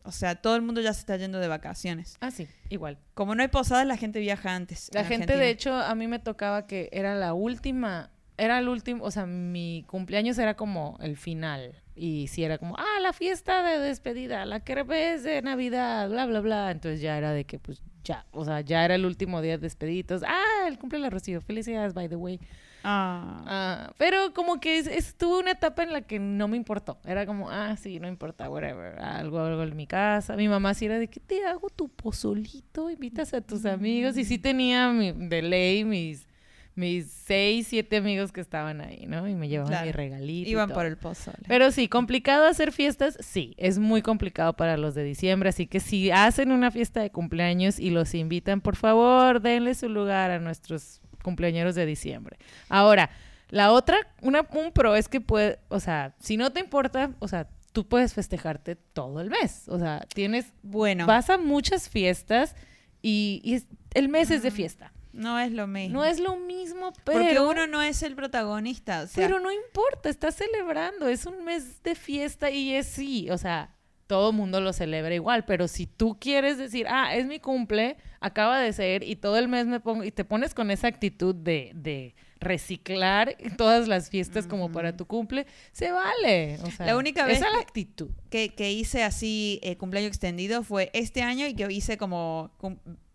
[0.03, 2.17] o sea, todo el mundo ya se está yendo de vacaciones.
[2.19, 2.97] Ah, sí, igual.
[3.13, 4.89] Como no hay posadas, la gente viaja antes.
[4.93, 5.43] La en gente, Argentina.
[5.45, 9.25] de hecho, a mí me tocaba que era la última, era el último, o sea,
[9.25, 11.75] mi cumpleaños era como el final.
[11.95, 16.39] Y sí era como, ah, la fiesta de despedida, la que de Navidad, bla, bla,
[16.41, 16.71] bla.
[16.71, 19.57] Entonces ya era de que, pues, ya, o sea, ya era el último día de
[19.59, 20.23] despedidos.
[20.25, 21.41] Ah, el cumple la Rocío.
[21.41, 22.39] Felicidades, by the way.
[22.83, 26.97] Ah, Ah, pero como que es- estuvo una etapa en la que no me importó.
[27.05, 28.99] Era como, ah, sí, no importa, whatever.
[28.99, 30.35] Algo, algo en mi casa.
[30.35, 34.17] Mi mamá sí era de que te hago tu pozolito, invitas a tus amigos.
[34.17, 36.27] Y sí tenía mi- de ley mis,
[36.73, 39.27] mis seis, siete amigos que estaban ahí, ¿no?
[39.27, 39.85] Y me llevaban Claro.
[39.87, 40.49] mi regalito.
[40.49, 40.75] y iban todo.
[40.77, 41.37] por el pozole.
[41.47, 45.79] Pero sí, complicado hacer fiestas, sí, es muy complicado para los de diciembre, así que
[45.81, 50.39] si hacen una fiesta de cumpleaños y los invitan, por favor, denle su lugar a
[50.39, 52.37] nuestros cumpleaños de diciembre.
[52.69, 53.09] Ahora,
[53.49, 57.27] la otra, una, un pro es que puede, o sea, si no te importa, o
[57.27, 62.55] sea, tú puedes festejarte todo el mes, o sea, tienes, bueno, vas a muchas fiestas
[63.01, 64.91] y, y es- el mes es de fiesta.
[65.13, 65.99] no es lo mismo.
[65.99, 67.19] No es lo mismo, pero...
[67.19, 69.01] Porque uno no es el protagonista.
[69.01, 73.29] o sea, Pero no importa, estás celebrando, es un mes de fiesta y es sí,
[73.29, 73.75] o sea,
[74.11, 78.59] todo mundo lo celebra igual, pero si tú quieres decir, ah, es mi cumple, acaba
[78.59, 81.71] de ser y todo el mes me pongo, y te pones con esa actitud de,
[81.75, 86.59] de reciclar todas las fiestas como para tu cumple, se vale.
[86.61, 88.09] O sea, La única vez Esa es la que- actitud.
[88.29, 92.51] que, que hice así eh, cumpleaños extendido fue este año y que hice como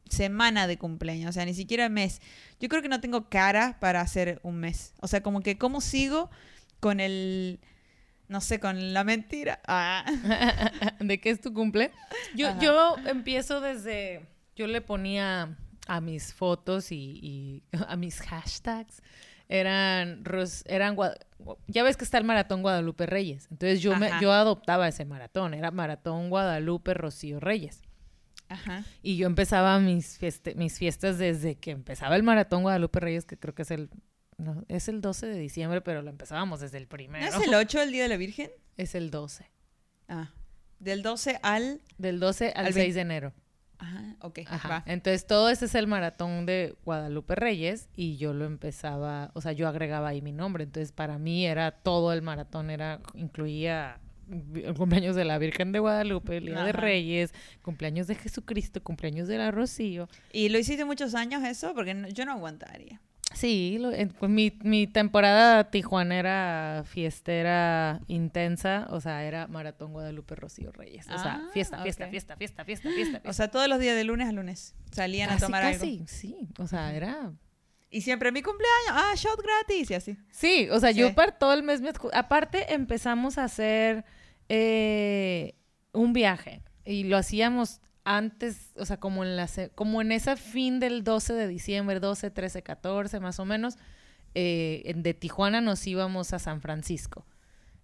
[0.09, 2.23] semana de cumpleaños, o sea, ni siquiera mes.
[2.59, 4.95] Yo creo que no tengo cara para hacer un mes.
[5.03, 6.31] O sea, como que cómo sigo
[6.81, 7.59] con el,
[8.29, 9.61] no sé, con la mentira.
[9.67, 10.05] Ah.
[11.01, 11.93] ¿De qué es tu cumple?
[12.35, 12.61] Yo, Ajá.
[12.61, 19.03] yo empiezo desde, yo le ponía a mis fotos y, y a mis hashtags,
[19.49, 20.25] eran,
[20.65, 20.97] eran,
[21.69, 25.55] ya ves que está el maratón Guadalupe Reyes, entonces yo, me, yo adoptaba ese maratón,
[25.55, 27.83] era maratón Guadalupe Rocío Reyes.
[28.49, 28.85] Ajá.
[29.03, 30.21] Y yo empezaba mis,
[30.55, 33.91] mis fiestas desde que empezaba el maratón Guadalupe Reyes, que creo que es el,
[34.39, 37.25] no, es el 12 de diciembre, pero lo empezábamos desde el ¿No primero.
[37.27, 38.51] es el 8 el Día de la Virgen?
[38.77, 39.51] Es el 12.
[40.09, 40.31] Ah.
[40.81, 41.81] Del 12 al...
[41.97, 43.33] Del 12 al, Al 6 vein- de enero.
[43.79, 44.69] Ajá, ok, Ajá.
[44.69, 44.83] va.
[44.87, 49.53] Entonces todo ese es el maratón de Guadalupe Reyes y yo lo empezaba, o sea,
[49.53, 50.65] yo agregaba ahí mi nombre.
[50.65, 54.01] Entonces para mí era todo el maratón, era incluía
[54.55, 56.73] el cumpleaños de la Virgen de Guadalupe, el Día de.
[56.73, 60.09] Reyes, cumpleaños de Jesucristo, cumpleaños de la Rocío.
[60.33, 61.75] ¿Y lo hiciste muchos años eso?
[61.75, 63.01] Porque no- yo no aguantaría.
[63.37, 70.73] Sí, lo- pues mi, mi temporada tijuanera fiestera intensa, o sea, era maratón Guadalupe Rocío
[70.73, 71.07] Reyes.
[71.07, 73.29] O sea, Ah, fiesta, fiesta, fiesta, fiesta, fiesta, fiesta, fiesta.
[73.29, 76.05] O sea, todos los días de lunes a lunes salían a tomar casi, algo.
[76.09, 76.49] sí.
[76.59, 77.33] O sea, era
[77.91, 80.17] Y siempre mi cumpleaños, ah, shot gratis y así.
[80.31, 80.99] Sí, o sea, Sí.
[81.01, 84.05] yo para todo el mes, me aparte empezamos a hacer
[84.49, 85.55] eh,
[85.93, 90.79] un viaje y lo hacíamos antes, o sea, como en, la, como en ese fin
[90.79, 93.77] del 12 de diciembre, 12, 13, 14 más o menos,
[94.35, 97.27] eh, de Tijuana nos íbamos a San Francisco.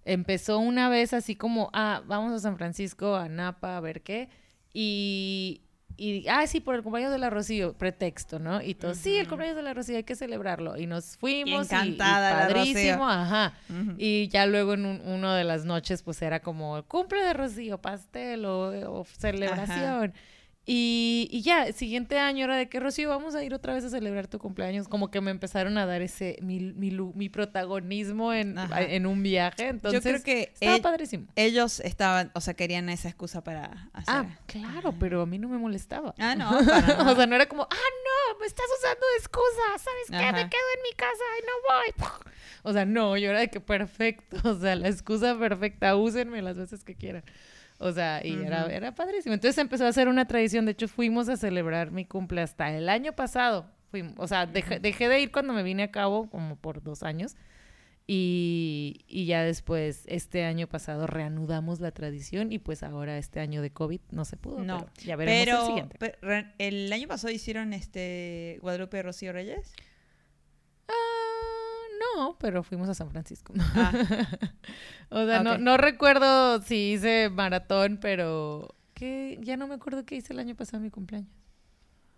[0.04, 4.28] Empezó una vez así como, ah, vamos a San Francisco, a Napa, a ver qué.
[4.72, 5.62] Y,
[5.96, 8.60] y ah, sí, por el cumpleaños de la Rocío, pretexto, ¿no?
[8.62, 10.76] Y todos, sí, el cumpleaños de la Rocío, hay que celebrarlo.
[10.78, 11.50] Y nos fuimos.
[11.70, 13.54] y- encantada padrísimo, ajá.
[13.98, 17.78] Y ya luego en un- una de las noches, pues era como cumple de Rocío,
[17.78, 20.12] pastel o, o celebración.
[20.64, 23.84] Y, y ya, el siguiente año era de que Rocío, vamos a ir otra vez
[23.84, 24.86] a celebrar tu cumpleaños.
[24.86, 29.66] Como que me empezaron a dar ese, mi, mi, protagonismo en, en un viaje.
[29.66, 31.26] Entonces, Yo creo que estaba e- padrísimo.
[31.34, 34.14] ellos estaban, o sea, querían esa excusa para hacer.
[34.14, 36.14] Ah, claro, pero a mí no me molestaba.
[36.18, 36.50] Ah, no,
[37.10, 40.16] o sea, no era como, ah, no, me estás usando de excusa, ¿sabes qué?
[40.16, 40.32] Ajá.
[40.32, 42.32] Me quedo en mi casa y no voy.
[42.64, 46.56] O sea, no, yo era de que perfecto, o sea, la excusa perfecta, úsenme las
[46.56, 47.24] veces que quieran.
[47.82, 49.34] O sea, y era, era padrísimo.
[49.34, 52.88] Entonces empezó a hacer una tradición, de hecho fuimos a celebrar mi cumple hasta el
[52.88, 53.66] año pasado.
[53.90, 57.02] Fuimos, o sea, dejé, dejé de ir cuando me vine a cabo, como por dos
[57.02, 57.36] años.
[58.06, 63.62] Y, y ya después, este año pasado, reanudamos la tradición y pues ahora este año
[63.62, 64.58] de COVID no se pudo.
[64.64, 65.98] No, pero ya veremos el Pero, siguiente.
[65.98, 69.72] pe- re- el año pasado hicieron este Guadalupe Rocío Reyes.
[72.02, 73.52] Ah, no, pero fuimos a San Francisco.
[73.74, 73.92] Ah,
[75.10, 80.16] o sea, no, no recuerdo si hice maratón, pero que ya no me acuerdo qué
[80.16, 81.30] hice el año pasado en mi cumpleaños.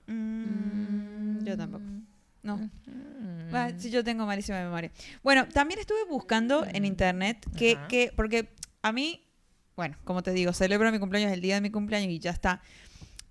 [0.06, 1.84] mm, yo tampoco.
[2.42, 2.58] No.
[2.58, 3.54] Mm.
[3.54, 4.92] Va, sí, yo tengo malísima memoria.
[5.22, 9.26] Bueno, también estuve buscando en internet que, que, porque a mí,
[9.76, 12.60] bueno, como te digo, celebro mi cumpleaños el día de mi cumpleaños y ya está.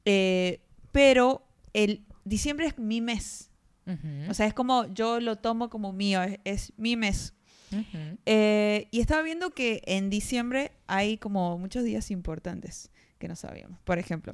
[0.05, 0.61] Eh,
[0.91, 3.51] pero el diciembre es mi mes.
[3.85, 7.33] Ujú, O sea, es como yo lo tomo como mío, es, es mi mes.
[7.71, 8.17] ujú.
[8.25, 13.79] Eh, y estaba viendo que en diciembre hay como muchos días importantes que no sabíamos.
[13.83, 14.33] Por ejemplo,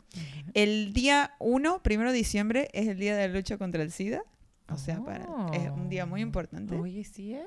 [0.54, 4.24] el día 1, primero de diciembre, es el día de la lucha contra el SIDA.
[4.72, 6.76] O sea, para, es un día muy importante.
[6.76, 7.44] Oye, sí es.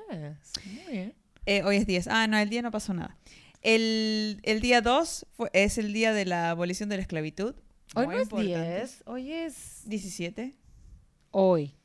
[0.65, 1.13] Muy bien.
[1.45, 2.07] Eh, hoy es 10.
[2.07, 3.17] Ah, no, el día no pasó nada.
[3.61, 7.55] El, el día 2 fue- es el día de la abolición de la esclavitud.
[7.95, 8.75] Hoy Muy no es importante.
[8.77, 9.83] 10, hoy es...
[9.85, 10.53] 17.
[11.31, 11.75] Hoy.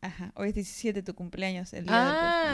[0.00, 1.72] Ajá, hoy es 17 tu cumpleaños.
[1.72, 1.94] El día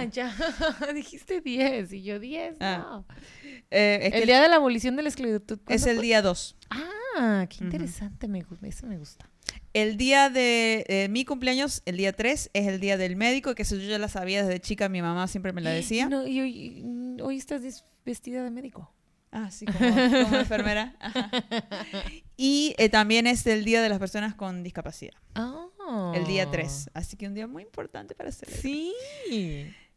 [0.00, 0.34] Ah, ya.
[0.94, 2.56] Dijiste 10 y yo 10.
[2.60, 3.14] Ah, no.
[3.70, 5.58] Eh, es que El día de la abolición de la esclavitud.
[5.58, 6.02] es ¿cuándo el fue?
[6.06, 6.56] día 2.
[7.18, 8.28] Ah, qué interesante.
[8.28, 9.28] Me, gu- eso me gusta.
[9.74, 13.62] El día de eh, mi cumpleaños, el día 3, es el día del médico, que
[13.62, 16.08] eso yo ya la sabía desde chica, mi mamá siempre me la decía.
[16.08, 18.90] No, y hoy, mm, hoy estás vestida de médico.
[19.32, 20.96] Ah, sí, como, como enfermera.
[21.00, 21.30] Ajá.
[22.36, 25.66] Y eh, también es el día de las personas con discapacidad, Ah.
[26.14, 26.90] El día 3.
[26.94, 28.62] Así que un día muy importante para celebrar.
[28.62, 28.92] Sí.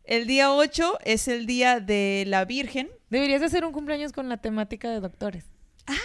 [0.04, 2.90] El día 8 es el día de la Virgen.
[3.10, 5.46] Deberías de hacer un cumpleaños con la temática de doctores.
[5.86, 5.98] ¡Ay,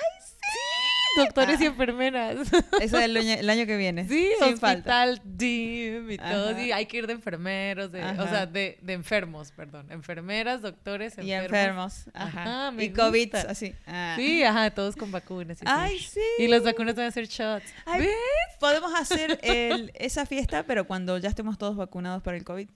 [1.24, 1.68] Doctores y Ah.
[1.68, 2.36] enfermeras.
[2.80, 4.06] Ese es el año, el año que viene.
[4.08, 5.04] Sí, sin falta.
[5.04, 6.54] hospital, DIM y todo.
[6.56, 9.90] Sí, hay que ir de enfermeros, de, o sea, de, de enfermos, perdón.
[9.90, 11.98] Enfermeras, doctores, Y enfermos.
[11.98, 12.04] enfermos.
[12.14, 12.68] Ajá.
[12.68, 13.50] Ajá, y COVID, gusta.
[13.50, 13.74] así.
[13.86, 14.14] Ah.
[14.16, 15.58] Sí, ajá, todos con vacunas.
[15.60, 15.64] y.
[15.66, 16.20] Ay, sí.
[16.38, 17.64] Y las vacunas van a ser shots.
[17.86, 18.12] Ay, ¿Ves?
[18.60, 22.68] Podemos hacer el- esa fiesta, pero cuando ya estemos todos vacunados para el COVID.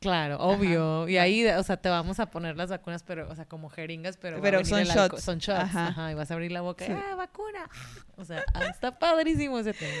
[0.00, 1.08] Claro, obvio.
[1.08, 4.16] Y ahí, o sea, te vamos a poner las vacunas, pero, o sea, como jeringas,
[4.16, 5.22] pero, Pero son shots.
[5.22, 5.58] Son shots.
[5.60, 5.88] Ajá.
[5.88, 6.12] Ajá.
[6.12, 6.84] Y vas a abrir la boca.
[6.86, 6.92] Sí.
[6.92, 7.68] ¡Ah, vacuna!
[8.16, 9.92] O sea, ah, está padrísimo ese tema.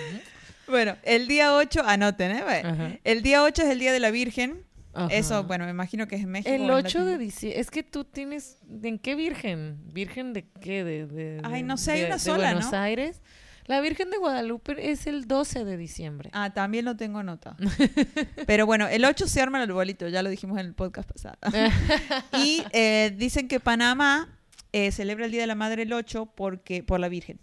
[0.68, 2.42] Bueno, el día 8, anoten, ¿eh?
[2.64, 2.98] Ajá.
[3.04, 4.64] El día 8 es el día de la Virgen.
[4.94, 5.14] Ajá.
[5.14, 6.50] Eso, bueno, me imagino que es en México.
[6.52, 7.60] El o en 8 de diciembre.
[7.60, 8.58] Es que tú tienes.
[8.82, 9.78] ¿En qué virgen?
[9.92, 10.82] ¿Virgen de qué?
[10.82, 12.78] De, de- Ay, no sé, hay una de sola, Buenos ¿no?
[12.78, 13.22] Aires.
[13.68, 16.30] La Virgen de Guadalupe es el 12 de diciembre.
[16.32, 17.56] Ah, también lo tengo anotado.
[18.46, 21.36] Pero bueno, el 8 se arma el bolito, ya lo dijimos en el podcast pasado.
[22.38, 24.38] y eh, dicen que Panamá
[24.72, 27.40] eh, celebra el Día de la Madre el 8 porque, por la Virgen.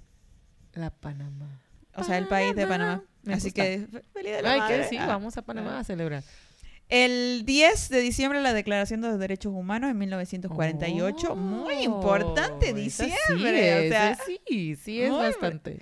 [0.74, 1.62] La Panamá.
[1.94, 3.04] O sea, el país de Panamá.
[3.22, 3.62] Me Así gusta.
[3.62, 4.78] que, feliz de la Ay, madre.
[4.82, 6.24] que sí, vamos a Panamá a celebrar.
[6.88, 11.36] El 10 de diciembre, la Declaración de los Derechos Humanos en 1948.
[11.36, 13.16] Muy importante, Oh, diciembre.
[13.28, 14.18] Sí, o sea,
[14.48, 15.80] sí, sí es muy bastante.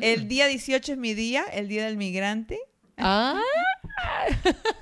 [0.00, 2.58] El día 18 es mi día, el Día del Migrante.
[2.96, 3.40] Ah,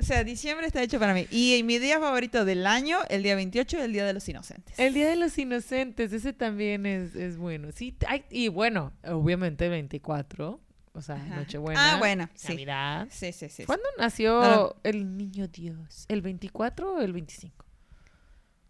[0.00, 1.26] O sea, diciembre está hecho para mí.
[1.30, 4.78] Y mi día favorito del año, el día 28, el Día de los Inocentes.
[4.78, 7.68] el Día de los Inocentes, ese también es, es bueno.
[7.72, 10.60] Sí, hay- y bueno, obviamente 24,
[10.92, 11.36] o sea, Ajá.
[11.36, 11.94] Nochebuena.
[11.94, 12.48] Ah, bueno, sí.
[12.48, 13.08] Navidad.
[13.10, 13.64] Sí, sí, sí.
[13.64, 16.04] ¿Cuándo nació No, el niño Dios?
[16.08, 17.64] ¿El 24 o el 25?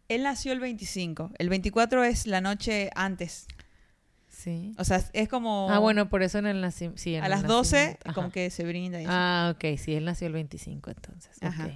[0.08, 1.30] Él nació el 25.
[1.38, 3.46] El 24 es la noche antes.
[4.28, 4.74] Sí.
[4.78, 5.68] O sea, es- como...
[5.70, 7.00] Ah, bueno, por eso en el nacimiento.
[7.00, 8.14] Sí, A las 12 nacimiento.
[8.14, 9.00] como que se brinda.
[9.00, 9.04] y.
[9.08, 11.36] Ah, ok, sí, él nació el 25 entonces.
[11.42, 11.68] Ajá.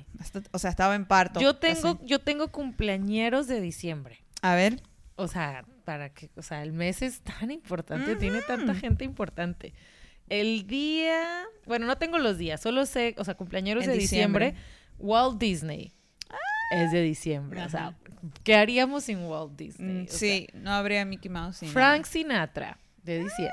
[0.52, 1.40] o sea, estaba en parto.
[1.40, 1.98] Yo tengo, así.
[2.06, 4.24] yo tengo cumpleañeros de diciembre.
[4.42, 4.82] A ver.
[5.16, 9.72] O sea, para que, o sea, el mes es tan importante, tiene tanta gente importante.
[10.28, 14.46] El día, bueno, no tengo los días, solo sé, o sea, cumpleañeros En de diciembre,
[14.52, 14.74] diciembre.
[14.98, 15.92] Walt Disney
[16.72, 17.62] es de diciembre.
[17.62, 17.94] O sea.
[18.42, 20.04] ¿qué haríamos sin Walt Disney?
[20.04, 21.58] Mm, sea, sí, no habría Mickey Mouse.
[21.58, 23.52] sin Frank Sinatra, de diciembre.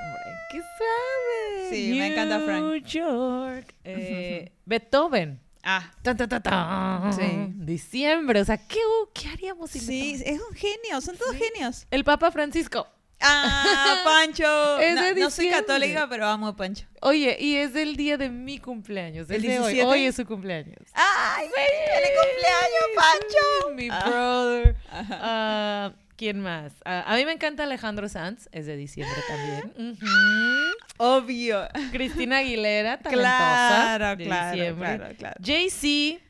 [0.51, 1.69] ¡Qué suave!
[1.69, 2.63] Sí, me encanta Frank.
[2.63, 3.76] New York.
[3.84, 5.39] Eh, Beethoven.
[5.63, 7.13] Ah, Tan, tan, tan, tan.
[7.13, 7.53] Sí.
[7.57, 8.41] Diciembre.
[8.41, 8.80] O sea, ¿qué,
[9.13, 10.34] qué haríamos sin sí, Beethoven?
[10.36, 11.86] es un genio, son todos genios.
[11.91, 12.88] El Papa Francisco.
[13.22, 14.80] Ah, Pancho.
[14.80, 16.86] Es no, de no soy católica, pero amo a Pancho.
[17.01, 19.30] Oye, y es del día de mi cumpleaños.
[19.30, 19.74] ¿El de hoy.
[19.74, 19.84] 17?
[19.86, 20.78] Hoy es su cumpleaños.
[20.93, 21.47] ¡Ay!
[21.47, 23.76] ¡Feliz cumpleaños, Pancho!
[23.76, 24.03] Mi Ah.
[24.09, 24.76] brother.
[24.91, 25.19] Ajá.
[25.22, 26.74] Ah, ¿Quién más?
[26.86, 28.47] Ah, a mí me encanta Alejandro Sanz.
[28.51, 29.97] Es de diciembre también.
[30.97, 31.67] Obvio.
[31.91, 33.95] Cristina Aguilera, talentosa.
[33.97, 34.97] Claro, de claro, diciembre.
[34.97, 35.36] claro, claro.
[35.43, 36.24] Jay-Z.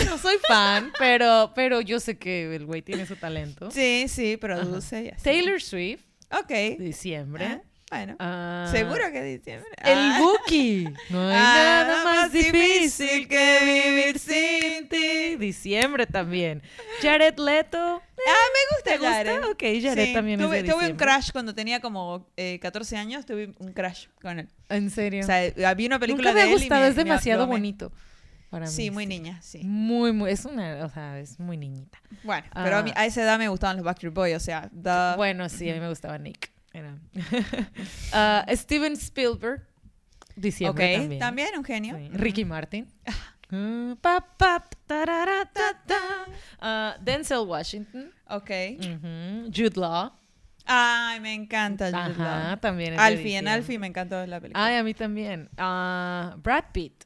[0.00, 3.70] Ah, No soy fan, pero, pero yo sé que el güey tiene su talento.
[3.70, 5.22] Sí, sí, produce y así.
[5.24, 6.78] Taylor Swift, Ok.
[6.78, 7.44] diciembre.
[7.46, 7.60] Ah,
[7.90, 8.16] Bueno.
[8.18, 9.70] Ah, Seguro que diciembre.
[9.82, 10.18] El Ah.
[10.20, 10.84] Buki.
[11.08, 15.36] No hay Ah, nada más difícil que vivir sin ti.
[15.36, 16.62] Diciembre también.
[17.00, 17.78] Jared Leto.
[18.02, 18.02] Ah,
[18.52, 19.10] me gusta ¿Te gusta?
[19.14, 19.44] Jared.
[19.44, 22.98] Ok, Jared Sí, también tuve, es de tuve un crash cuando tenía como eh, 14
[22.98, 24.48] años, tuve un crash con él.
[24.68, 25.22] En serio.
[25.22, 27.04] O sea, había una película Nunca me de ha él y gustado, me- es me-
[27.04, 27.90] demasiado bonito.
[28.50, 29.60] Para mí, Sí, muy niña, sí.
[29.64, 31.98] Muy, muy, es una, o sea, es muy niñita.
[32.22, 33.02] Bueno, pero a, mí- Ah.
[33.02, 35.80] a esa edad me gustaban los Backstreet Boys, o sea, da- Bueno, sí, a mí
[35.80, 36.50] me gustaba Nick.
[36.72, 36.96] Era.
[38.12, 39.66] Ah, Steven Spielberg,
[40.36, 41.18] diciembre también.
[41.20, 41.48] también.
[41.58, 41.96] un genio.
[41.96, 42.08] Sí.
[42.12, 42.86] Ricky Martin.
[43.50, 46.00] Ah, pa, pa, tarara, ta, ta.
[46.60, 48.10] Ah, Denzel Washington.
[48.28, 48.50] Ok.
[49.54, 50.12] Jude Law.
[50.70, 52.56] Ay, me encanta Jude Ajá, Law.
[52.60, 53.48] también Alfie, en.
[53.48, 54.64] Alfie me encantó la película.
[54.66, 55.48] Ay, a mí también.
[55.56, 57.04] Brad Pitt.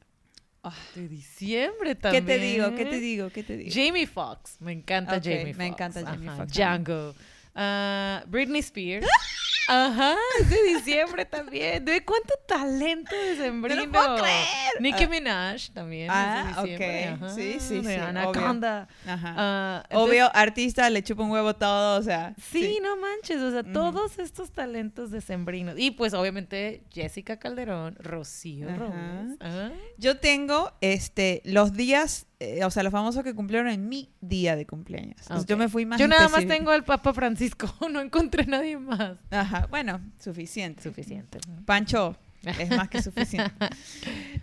[0.95, 2.25] De diciembre ¿Qué también.
[2.25, 2.73] te digo?
[2.75, 3.29] ¿Qué te digo?
[3.29, 3.71] ¿Qué te digo?
[3.73, 4.61] Jamie Foxx.
[4.61, 5.65] Me encanta Jamie me Foxx.
[5.65, 6.29] encanta Jamie.
[6.29, 7.15] Foxx Django.
[7.53, 9.05] Ah, Britney Spears.
[9.67, 11.83] Ajá, es de diciembre también.
[11.85, 13.89] ¿De cuánto talento decembrino?
[13.91, 14.47] puedo creer.
[14.81, 15.07] Nicki Ah.
[15.09, 16.09] Minaj también.
[16.11, 17.09] Ah, es de diciembre.
[17.13, 17.23] ok.
[17.23, 18.03] Ajá, Sí, sí, de sí, obvio.
[18.05, 18.87] Anaconda.
[19.07, 19.33] Ajá.
[19.37, 22.33] Ah, entonces- Obvio, artista, le chupa un huevo todo, o sea.
[22.51, 25.75] Sí, no manches, o sea, todos estos talentos decembrinos.
[25.77, 28.67] Y pues obviamente Jessica Calderón, Rocío.
[28.75, 29.37] Robles.
[29.39, 34.09] Ah, Yo tengo este los días, eh, o sea, los famosos que cumplieron en mi
[34.21, 35.17] día de cumpleaños.
[35.21, 38.77] Entonces, Yo me fui más Yo nada más tengo al Papa Francisco, no encontré nadie
[38.77, 39.17] más.
[39.31, 40.83] Ajá, bueno, suficiente.
[40.83, 41.39] Suficiente.
[41.65, 43.51] Pancho, es más que suficiente.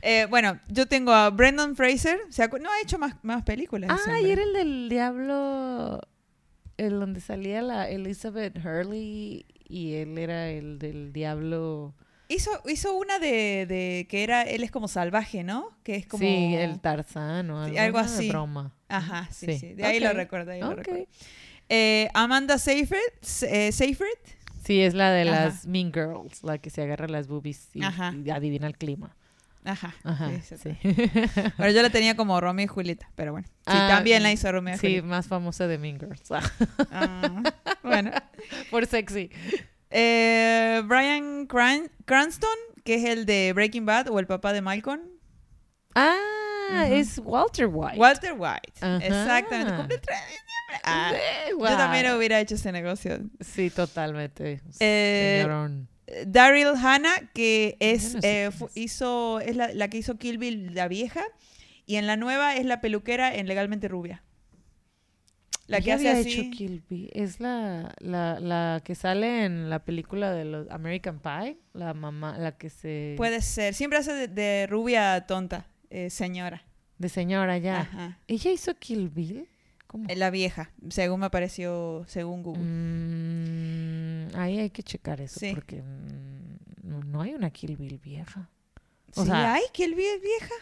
[0.03, 2.19] Eh, bueno, yo tengo a Brendan Fraser.
[2.31, 3.91] ¿se acu- no ha hecho más, más películas.
[4.07, 6.01] Ah, y era el del diablo,
[6.79, 11.95] el donde salía la Elizabeth Hurley y él era el del diablo.
[12.33, 15.77] Hizo, hizo una de, de que era, él es como salvaje, ¿no?
[15.83, 16.23] Que es como...
[16.23, 18.29] Sí, el Tarzán o Sí, algo, así.
[18.29, 18.73] broma.
[18.89, 19.59] Ajá, sí, Sí.
[19.59, 19.75] sí.
[19.75, 21.07] De ahí lo recuerdo, ahí lo recuerdo.
[21.69, 22.99] Eh, Amanda Seyfried,
[23.49, 24.09] eh, Seyfried.
[24.65, 25.45] Sí, es la de Ajá.
[25.47, 27.83] las Mean Girls, la que se agarra las boobies y,
[28.31, 29.17] adivina el clima.
[29.65, 29.95] Ajá.
[30.05, 30.77] Ajá, sí, sí.
[31.59, 33.47] Pero yo la tenía como Romeo y Julieta, pero bueno.
[33.49, 36.23] Sí, Ah, también la hizo Romeo y Sí, más famosa de Mean Girls.
[36.91, 37.43] Ah,
[37.83, 38.11] bueno.
[38.71, 39.31] Por sexy.
[39.91, 42.49] Eh, Brian Cran- Cranston,
[42.85, 45.01] que es el de Breaking Bad o el papá de Malcolm.
[45.95, 47.99] Ah, es Walter White.
[47.99, 48.73] Walter White.
[48.81, 48.97] Ajá.
[49.05, 49.75] Exactamente.
[49.77, 50.81] Cumple el 3 de diciembre.
[50.85, 51.13] Ah,
[51.51, 53.19] yo también hubiera hecho ese negocio.
[53.41, 54.61] Sí, totalmente.
[54.79, 55.89] Eh, Señorón.
[56.27, 58.77] Daryl Hannah, que es, Yo no sé eh, es.
[58.77, 61.23] hizo, es la, la que hizo Kill Bill, la vieja.
[61.87, 64.23] Y en la nueva es la peluquera en Legalmente Rubia.
[65.71, 66.41] La que Ella hace había así.
[66.41, 67.11] hecho Kill Bill.
[67.15, 71.59] Es la, la, la que sale en la película de los American Pie.
[71.75, 73.15] La mamá, la que se...
[73.17, 73.75] Puede ser.
[73.75, 76.63] Siempre hace de, de rubia tonta, eh, señora.
[76.99, 77.81] De señora ya.
[77.81, 78.19] Ajá.
[78.29, 79.49] ¿Ella hizo Kill Bill?
[79.87, 80.05] ¿Cómo?
[80.09, 82.63] Eh, La vieja, según me apareció, según Google.
[82.63, 85.53] Mm, ahí hay que checar eso Sí.
[85.55, 88.49] porque mm, no, hay una Kill Bill vieja.
[89.17, 90.55] o sí, sea- ay, Kill Bill vieja.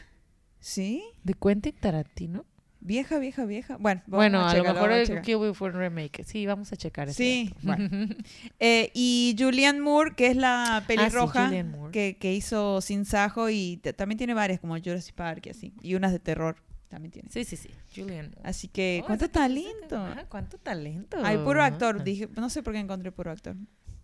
[0.60, 2.44] Sí, ¿De Quentin Tarantino?
[2.80, 3.76] Vieja, vieja, vieja.
[3.78, 6.24] Bueno, vamos bueno, a, lo mejor el Bill fue un remake.
[6.24, 7.16] Sí, vamos a checar eso.
[7.16, 7.88] Sí, bueno.
[8.60, 11.92] Eh, y Julianne Moore, que es la pelirroja, Ah, Julianne Moore.
[11.92, 15.74] que, que hizo Sin Sajo y también tiene varias como Jurassic Park y así.
[15.82, 16.56] Y unas de terror
[16.88, 17.28] también tiene.
[17.30, 17.70] Sí, sí, sí.
[17.94, 18.30] Julian.
[18.34, 18.40] Moore.
[18.48, 20.06] Así que, Oh, ¿cuánto talento?
[20.28, 21.18] ¿Cuánto talento?
[21.22, 21.96] Hay puro actor.
[21.96, 22.04] Ajá.
[22.04, 23.56] Dije, no sé por qué encontré puro actor.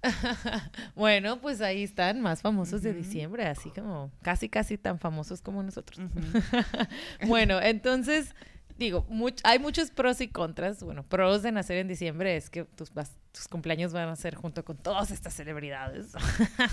[0.95, 5.62] Bueno, pues ahí están, más famosos de diciembre, así como casi, casi tan famosos como
[5.62, 6.01] nosotros.
[7.27, 8.35] Bueno, entonces
[8.77, 9.07] digo,
[9.43, 10.83] hay muchos pros y contras.
[10.83, 12.91] Bueno, pros de nacer en diciembre es que tus,
[13.33, 16.12] tus cumpleaños van a ser junto con todas estas celebridades.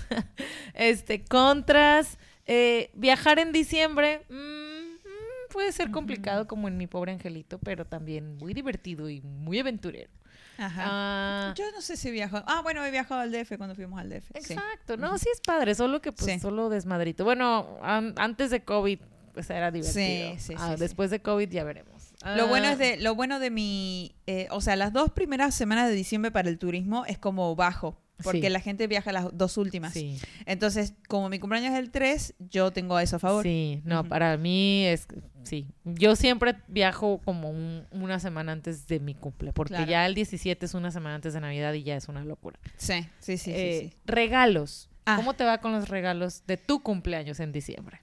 [0.73, 4.25] este, contras, eh, viajar en diciembre.
[4.29, 9.21] Mm, mm, puede ser complicado como en mi pobre angelito, pero también muy divertido y
[9.21, 10.11] muy aventurero.
[10.57, 10.83] Ajá.
[10.85, 12.43] Ah, yo no sé si viajado.
[12.47, 14.29] Ah, bueno, he viajado al DF cuando fuimos al DF.
[14.35, 14.95] Exacto.
[14.95, 17.23] No, sí es padre, solo que pues solo desmadrito.
[17.23, 18.99] Bueno, antes de COVID
[19.33, 20.37] pues era divertido.
[20.37, 22.13] Sí, ah, sí, después de COVID ya veremos.
[22.37, 22.77] Lo bueno es ah.
[22.77, 26.49] de lo bueno de mi, eh, o sea, las dos primeras semanas de diciembre para
[26.49, 27.97] el turismo es como bajo.
[28.23, 29.93] Porque la gente viaja las dos últimas.
[29.93, 30.19] Sí.
[30.45, 33.43] Entonces, como mi cumpleaños es el 3, yo tengo eso a favor.
[33.43, 35.07] Sí, no, para mí es
[35.43, 35.67] sí.
[35.83, 37.49] Yo siempre viajo como
[37.91, 41.41] una semana antes de mi cumple, porque ya el 17 es una semana antes de
[41.41, 42.59] Navidad y ya es una locura.
[42.77, 43.51] Sí, sí, sí.
[43.53, 44.89] Eh, regalos.
[45.05, 45.15] Ah.
[45.15, 48.01] ¿Cómo te va con los regalos de tu cumpleaños en diciembre?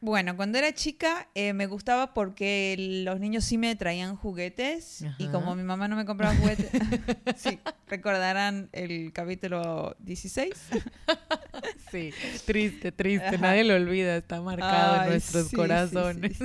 [0.00, 5.26] Bueno, cuando era chica eh, me gustaba porque los niños sí me traían juguetes y
[5.26, 6.70] como mi mamá no me compraba juguetes,
[7.36, 10.54] sí, recordarán el capítulo 16.
[11.90, 12.10] sí,
[12.46, 16.38] triste, triste, nadie lo olvida, está marcado en nuestros corazones.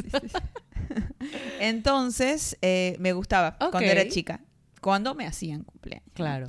[1.60, 4.42] Entonces, eh, me gustaba cuando era chica,
[4.82, 6.10] cuando me hacían cumpleaños.
[6.16, 6.48] Claro.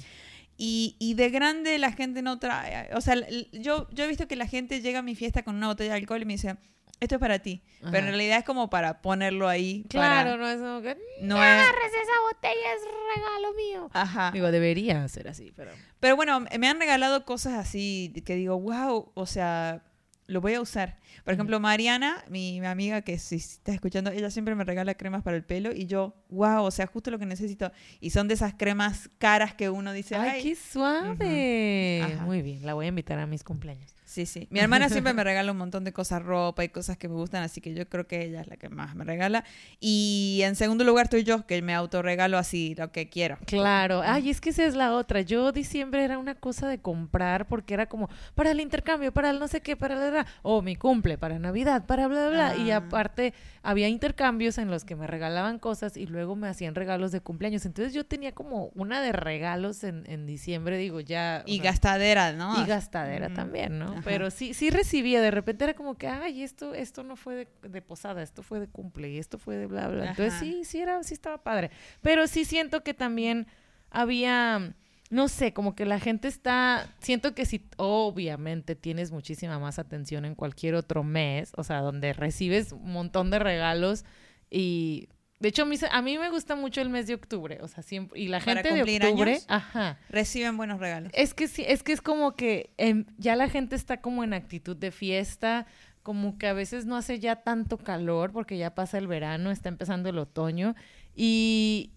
[0.57, 3.17] Y, y, de grande la gente no trae, o sea,
[3.53, 5.99] yo, yo he visto que la gente llega a mi fiesta con una botella de
[5.99, 6.57] alcohol y me dice,
[7.01, 7.63] esto es para ti.
[7.81, 9.85] Pero en realidad es como para ponerlo ahí.
[9.89, 13.91] Claro, no es como que no, agarres esa botella, es regalo mío.
[13.93, 14.31] Ajá.
[14.33, 15.73] Digo, debería ser así, pero.
[16.01, 19.83] Pero bueno, me han regalado cosas así que digo, wow, o sea,
[20.27, 20.99] lo voy a usar.
[21.25, 25.37] Por ejemplo, Mariana, mi, amiga que si está escuchando, ella siempre me regala cremas para
[25.37, 27.73] el pelo y yo, wow, o sea, justo lo que necesito.
[28.01, 32.19] Y son de esas cremas caras que uno dice, ay, qué suave.
[32.23, 33.95] Muy bien, la voy a invitar a mis cumpleaños.
[34.15, 34.47] Sí, sí.
[34.49, 37.43] Mi hermana siempre me regala un montón de cosas, ropa y cosas que me gustan,
[37.43, 39.43] así que yo creo que ella es la que más me regala.
[39.81, 43.39] Y en segundo lugar estoy yo, que me autorregalo así lo que quiero.
[43.45, 44.03] Claro.
[44.05, 45.23] Ay, es que esa es la otra.
[45.23, 49.41] Yo diciembre era una cosa de comprar porque era como para el intercambio, para el
[49.41, 50.27] no sé qué, para la...
[50.43, 52.57] O mi cumple, para Navidad, para bla, bla, bla.
[52.65, 52.77] Y ah.
[52.77, 53.35] aparte
[53.65, 57.67] había intercambios en los que me regalaban cosas y luego me hacían regalos de cumpleaños.
[57.67, 61.43] Entonces yo tenía como una de regalos en, en diciembre, digo, ya...
[61.47, 62.63] Y gastadera, ¿no?
[62.63, 64.04] Y gastadera también, ¿no?
[64.05, 67.83] Pero sí, sí recibía, de repente era como que, ay, esto, esto no fue de,
[67.83, 70.11] posada, esto fue de cumple y esto fue de bla, bla.
[70.11, 71.71] Entonces sí, sí era, sí estaba padre.
[72.03, 73.47] Pero sí siento que también
[73.91, 74.75] había,
[75.11, 80.25] no sé, como que la gente está, siento que si obviamente tienes muchísima más atención
[80.25, 84.05] en cualquier otro mes, o sea, donde recibes un montón de regalos
[84.51, 85.09] y
[85.41, 88.29] de hecho, a mí, me gusta mucho el mes de octubre, o sea, siempre y
[88.29, 91.11] la gente de octubre, ajá, reciben buenos regalos.
[91.15, 94.33] Es que sí, es que es como que em, ya la gente está como en
[94.33, 95.67] actitud de fiesta,
[96.03, 99.69] como que a veces no hace ya tanto calor porque ya pasa el verano, está
[99.69, 100.77] empezando el otoño
[101.17, 101.91] y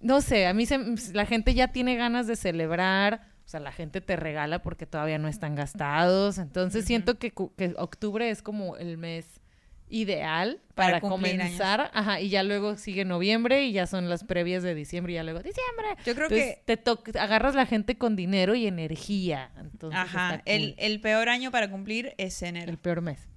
[0.00, 0.64] no sé, a mí
[1.12, 5.18] la gente ya tiene ganas de celebrar, o sea, la gente te regala porque todavía
[5.18, 9.41] no están gastados, entonces siento que, que octubre es como el mes
[9.92, 14.74] ideal para, comenzar, ajá, y ya luego sigue noviembre y ya son las previas de
[14.74, 15.86] diciembre y ya luego diciembre.
[16.06, 19.52] Yo creo que te agarras la gente con dinero y energía.
[19.92, 22.70] ajá, el, el, peor año para cumplir es enero.
[22.70, 23.28] El peor mes.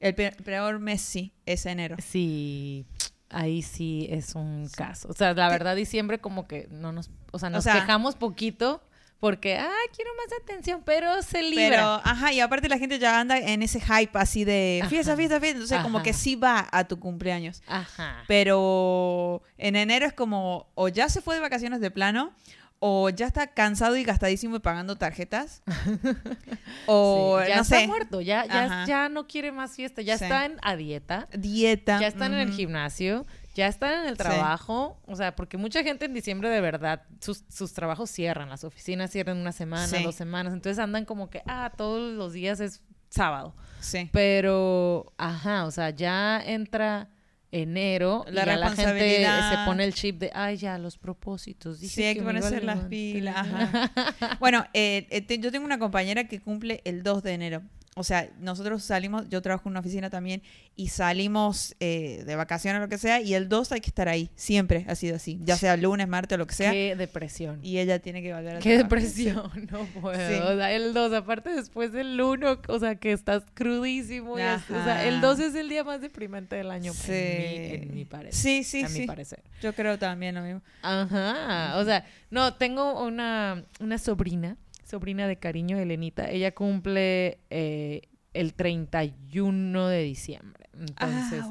[0.00, 1.96] El peor, mes sí, es enero.
[2.00, 2.86] Sí.
[3.28, 5.08] Ahí sí es un caso.
[5.08, 8.82] O sea, la verdad, diciembre como que no nos, o sea, nos quejamos poquito,
[9.20, 11.68] porque, ah, quiero más atención, pero se libra.
[11.68, 15.40] Pero, ajá, y aparte la gente ya anda en ese hype así de fiesta, fiesta,
[15.40, 17.62] fiesta, entonces como que sí va a tu cumpleaños.
[17.66, 18.22] Ajá.
[18.28, 22.32] Pero en enero es como, o ya se fue de vacaciones de plano,
[22.80, 25.62] o ya está cansado y gastadísimo y pagando tarjetas.
[26.86, 30.76] o ya está muerto, ya, ya, ya, no quiere más fiesta, ya está en, a
[30.76, 31.28] dieta.
[31.36, 32.00] Dieta.
[32.00, 33.26] Ya están en el gimnasio
[33.58, 37.42] ya están en el trabajo, o sea, porque mucha gente en diciembre de verdad, sus,
[37.48, 41.72] sus trabajos cierran, las oficinas cierran una semana, dos semanas, entonces andan como que, ah,
[41.76, 43.56] todos los días es sábado.
[43.80, 44.10] Sí.
[44.12, 47.10] Pero, ajá, o sea, ya entra
[47.50, 51.78] enero la, y la gente se pone el chip de, ay, ya, los propósitos.
[51.78, 53.34] sí, hay que, ponerse las pilas.
[53.38, 53.90] Ajá.
[54.38, 57.62] bueno, eh, eh, yo tengo una compañera que cumple el 2 de enero
[57.98, 60.42] o sea, nosotros salimos, yo trabajo en una oficina también
[60.76, 64.08] y salimos eh, de vacaciones o lo que sea y el 2 hay que estar
[64.08, 66.72] ahí, siempre ha sido así, ya sea lunes, martes o lo que sea.
[66.72, 67.58] Qué depresión.
[67.62, 70.08] Y ella tiene que volver a Qué depresión, no puedo.
[70.12, 74.32] O sea, el 2, aparte después del 1, o sea, que estás crudísimo.
[74.32, 77.12] o sea, el 2 es el día más deprimente del año sí.
[77.12, 78.34] en, mi, parecer.
[78.34, 79.00] Sí, sí, a sí.
[79.00, 79.42] mi parecer.
[79.60, 80.62] Yo creo también lo mismo.
[80.82, 84.56] Ajá, o sea, no, tengo una, una sobrina
[84.88, 86.30] sobrina de cariño, Elenita.
[86.30, 88.02] Ella cumple eh,
[88.34, 90.64] el 31 de diciembre.
[90.78, 91.42] Entonces,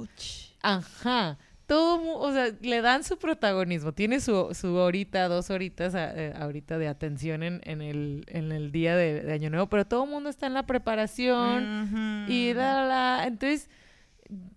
[0.61, 1.37] ajá.
[1.65, 3.91] todo, o sea, le dan su protagonismo.
[3.93, 8.51] Tiene su, su horita, dos horitas a- eh, ahorita de atención en, en, el, en
[8.51, 12.53] el día de, de Año Nuevo, pero todo el mundo está en la preparación y
[12.53, 13.27] la, la, la.
[13.27, 13.69] Entonces,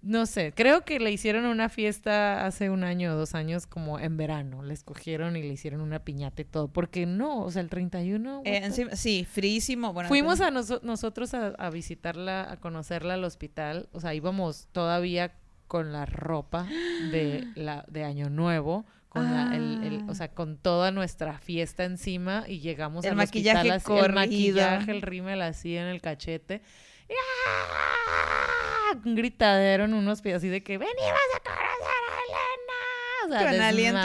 [0.03, 3.99] no sé, creo que le hicieron una fiesta hace un año o dos años como
[4.01, 4.63] en verano.
[4.63, 6.69] Le escogieron y le hicieron una piñata y todo.
[6.69, 8.43] Porque no, o sea, el 31...
[8.45, 9.93] Eh, encima- sí, fríísimo.
[9.93, 13.89] Bueno, Fuimos a noso- nosotros a, a visitarla, a conocerla al hospital.
[13.93, 15.35] O sea, íbamos todavía
[15.69, 16.67] con la ropa
[17.13, 18.85] de, la, de Año Nuevo.
[19.09, 23.17] Con la, el, el- o sea, con toda nuestra fiesta encima y llegamos El al
[23.17, 24.07] maquillaje hospital así, corrido.
[24.07, 26.63] el maquillaje, el rímel así en el cachete.
[27.11, 28.57] ¡ah!
[29.05, 30.99] Un gritadero en unos pies así de que venimos
[31.37, 33.27] a conocer a Elena.
[33.27, 34.01] O sea, Con aliento.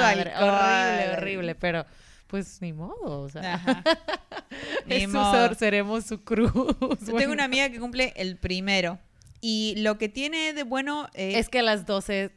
[0.46, 1.86] Horrible, horrible, pero
[2.28, 3.56] pues ni modo, o sea.
[3.56, 3.84] Ajá.
[4.86, 5.54] Ni Es su modo.
[5.56, 6.54] seremos su cruz.
[6.54, 9.00] Yo Bueno, tengo una amiga que cumple el primero.
[9.42, 12.32] Y lo que tiene de bueno eh, Es que a las 12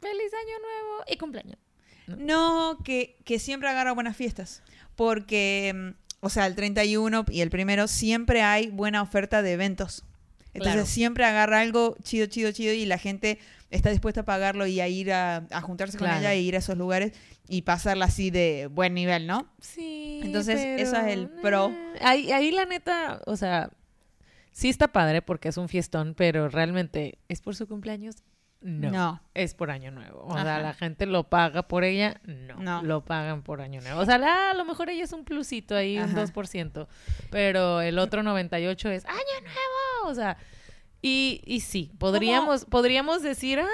[0.00, 1.58] feliz año nuevo y cumpleaños.
[2.06, 4.62] no que, que siempre agarra buenas fiestas.
[4.96, 5.90] Porque, mm,
[6.20, 10.04] o sea, el 31 y el primero siempre hay buena oferta de eventos.
[10.52, 10.86] Entonces Claro.
[10.86, 13.38] siempre agarra algo chido, chido, chido y la gente
[13.70, 16.58] está dispuesta a pagarlo y a ir a, a juntarse con ella e ir a
[16.58, 17.12] esos lugares
[17.48, 19.48] y pasarla así de buen nivel, ¿no?
[19.60, 20.20] Sí.
[20.24, 21.72] Entonces, eso es el pro.
[22.00, 23.70] Ahí, ahí la neta, o sea,
[24.52, 28.16] sí está padre porque es un fiestón, pero realmente es por su cumpleaños.
[28.62, 28.90] No.
[28.90, 29.22] No.
[29.34, 30.20] Es por año nuevo.
[30.24, 30.42] O Ajá.
[30.44, 32.20] sea, la gente lo paga por ella.
[32.24, 32.56] No.
[32.58, 32.82] No.
[32.82, 34.00] Lo pagan por año nuevo.
[34.00, 36.20] O sea, la- a lo mejor ella es un plusito ahí, un Ajá.
[36.20, 36.86] 2%.
[37.30, 40.10] Pero el otro 98 es año nuevo.
[40.10, 40.36] O sea,
[41.02, 43.66] y, y sí, podríamos, podríamos decir, ay,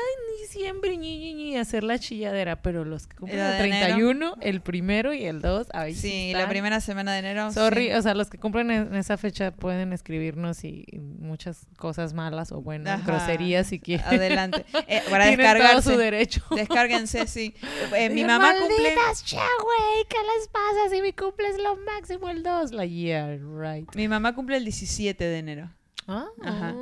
[0.42, 2.62] diciembre, ñi, ñi, ñi, hacer la chilladera.
[2.62, 3.86] Pero los que cumplen el de enero.
[3.86, 6.08] 31, el primero y el 2, ahí sí.
[6.08, 7.50] Sí, la primera semana de enero.
[7.52, 7.92] Sorry, sí.
[7.94, 12.52] o sea, los que cumplen en esa fecha pueden escribirnos y, y muchas cosas malas
[12.52, 13.10] o buenas, Ajá.
[13.10, 14.06] groserías si quieren.
[14.06, 14.64] Adelante.
[14.88, 15.92] Eh, para descargarse.
[15.92, 16.42] su derecho.
[16.54, 17.54] Descárguense, sí.
[17.96, 18.76] Eh, mi mamá cumple.
[18.94, 22.70] "Malditas cha, güey, ¿qué les pasa si mi cumple es lo máximo el 2?
[22.72, 23.92] La yeah, right.
[23.96, 25.70] Mi mamá cumple el 17 de enero.
[26.08, 26.74] Ah, Ajá.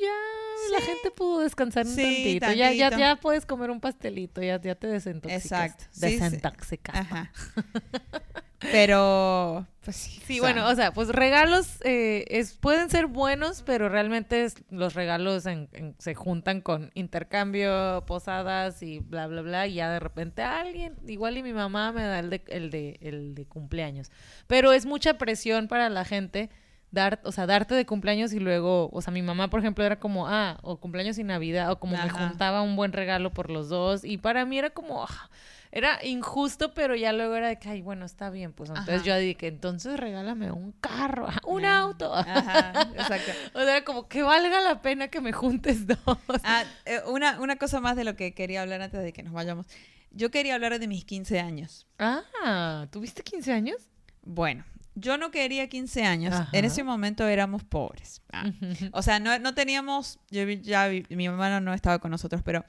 [0.00, 2.52] ya, la gente pudo descansar un Sí, tantito.
[2.52, 5.84] Ya, ya, ya puedes comer un pastelito, ya, ya te desintoxicaste.
[6.08, 6.64] Exacto.
[6.64, 6.80] Sí.
[6.92, 7.32] Ajá.
[8.72, 10.20] Pero, pues sí.
[10.26, 14.44] Sí, o sea, bueno, o sea, pues regalos eh, es, pueden ser buenos, pero realmente
[14.44, 19.74] es- los regalos en- en- se juntan con intercambio, posadas y bla, bla, bla, y
[19.74, 23.34] ya de repente alguien, igual y mi mamá me da el de, el de, el
[23.34, 24.10] de cumpleaños.
[24.46, 26.48] Pero es mucha presión para la gente
[26.90, 29.98] dar, o sea, darte de cumpleaños y luego, o sea, mi mamá, por ejemplo, era
[29.98, 32.28] como, ah, o cumpleaños y Navidad, o como me Ajá.
[32.28, 35.30] juntaba un buen regalo por los dos, y para mí era como, ah,
[35.72, 39.04] era injusto, pero ya luego era de que, ay, bueno, está bien, pues entonces Ajá.
[39.04, 42.14] yo dije, entonces regálame un carro, un auto.
[42.14, 43.32] Ajá, exacto.
[43.54, 45.98] O sea, como que valga la pena que me juntes dos.
[46.44, 49.32] Ah, eh, una, una cosa más de lo que quería hablar antes de que nos
[49.32, 49.66] vayamos.
[50.12, 51.86] Yo quería hablar de mis 15 años.
[51.98, 53.76] Ah, ¿tuviste 15 años?
[54.22, 54.64] Bueno,
[54.96, 56.34] yo no quería 15 años.
[56.34, 56.48] Ajá.
[56.52, 58.22] En ese momento éramos pobres.
[58.32, 58.50] Ah,
[58.92, 62.64] O sea, no, no teníamos, yo ya mi hermano no estaba con nosotros, pero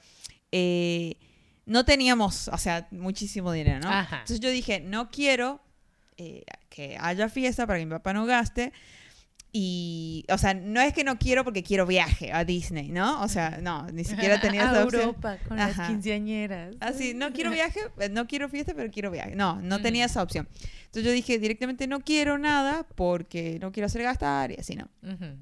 [0.52, 1.16] eh,
[1.66, 3.90] no teníamos, o sea, muchísimo dinero, ¿no?
[3.90, 4.16] Ajá.
[4.20, 5.60] Entonces yo dije, no quiero
[6.16, 8.72] eh, que haya fiesta para que mi papá no gaste.
[9.50, 13.22] Y, o sea, no es que no quiero porque quiero viaje a Disney, ¿no?
[13.22, 15.02] O sea, no, ni siquiera tenía a esa opción.
[15.04, 15.74] Europa con Ajá.
[15.82, 16.76] las quinceañeras.
[16.80, 19.34] Así, no quiero viaje, eh, no quiero fiesta, pero quiero viaje.
[19.36, 19.82] No, no Ujú.
[19.82, 20.46] tenía esa opción.
[20.84, 24.88] Entonces yo dije directamente no quiero nada porque no quiero hacer gastar y así, ¿no?
[25.02, 25.36] Ujú.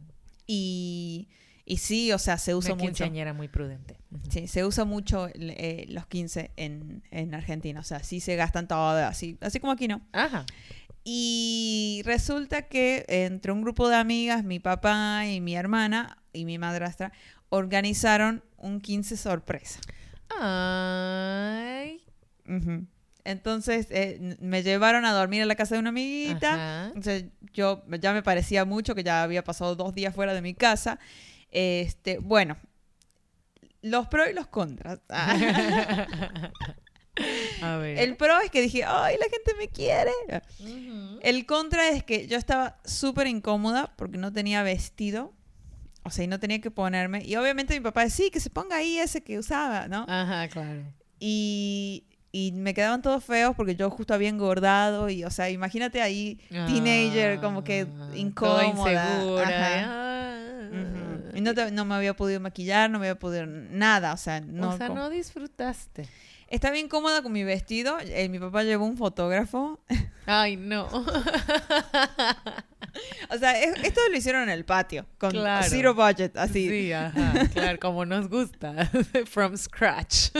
[0.46, 1.28] Y,
[1.64, 2.86] y sí, o sea, se usa Una mucho.
[2.92, 3.96] quinceañera muy prudente.
[4.12, 4.22] Ujú.
[4.30, 7.80] Sí, se usa mucho eh, los 15 en, en Argentina.
[7.80, 10.00] O sea, sí se gastan todo, así, así como aquí, ¿no?
[10.12, 10.46] Ajá.
[11.08, 16.58] Y resulta que entre un grupo de amigas, mi papá y mi hermana y mi
[16.58, 17.12] madrastra
[17.48, 19.78] organizaron un 15 sorpresa.
[20.36, 22.02] Ay.
[23.22, 26.54] Entonces eh, me llevaron a dormir a la casa de una amiguita.
[26.54, 26.86] Ajá.
[26.88, 30.54] Entonces yo ya me parecía mucho que ya había pasado dos días fuera de mi
[30.54, 30.98] casa.
[31.52, 32.56] Este, bueno,
[33.80, 34.98] los pros y los contras.
[37.62, 37.98] A ver.
[37.98, 40.10] El pro es que dije, ay, la gente me quiere.
[40.60, 41.18] Ujú.
[41.22, 45.32] El contra es que yo estaba súper incómoda porque no tenía vestido.
[46.02, 47.22] O sea, y no tenía que ponerme.
[47.24, 50.04] Y obviamente mi papá decía, sí, que se ponga ahí ese que usaba, ¿no?
[50.08, 50.82] Ajá, claro.
[51.18, 55.08] Y, y me quedaban todos feos porque yo justo había engordado.
[55.08, 58.66] Y, o sea, imagínate ahí, teenager, como que Ah, incómoda.
[58.66, 59.48] insegura.
[59.48, 59.84] Ajá.
[59.88, 61.30] Ah.
[61.34, 64.12] Y no, te- no me había podido maquillar, no me había podido nada.
[64.12, 64.70] O sea, no.
[64.70, 66.08] o sea, como- no disfrutaste.
[66.48, 67.98] Estaba bien cómoda con mi vestido.
[68.00, 69.80] eh, mi papá llevó un fotógrafo.
[70.26, 70.86] Ay, no.
[73.30, 75.66] o sea, es- esto lo hicieron en el patio, con Claro.
[75.68, 76.68] zero budget, así.
[76.68, 78.90] Sí, ajá, claro, como nos gusta.
[79.26, 80.30] From scratch.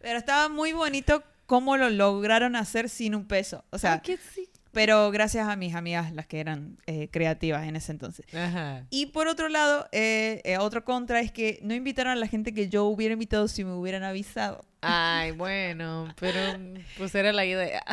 [0.00, 3.64] Pero estaba muy bonito cómo lo lograron hacer sin un peso.
[3.70, 4.48] O sea, Ay, que sí.
[4.72, 8.26] Pero gracias a mis amigas, las que eran eh, creativas en ese entonces.
[8.34, 8.86] Ajá.
[8.90, 12.54] Y por otro lado, eh, eh, otro contra es que no invitaron a la gente
[12.54, 14.64] que yo hubiera invitado si me hubieran avisado.
[14.80, 16.40] Ay, bueno, pero
[16.98, 17.84] pues era la idea.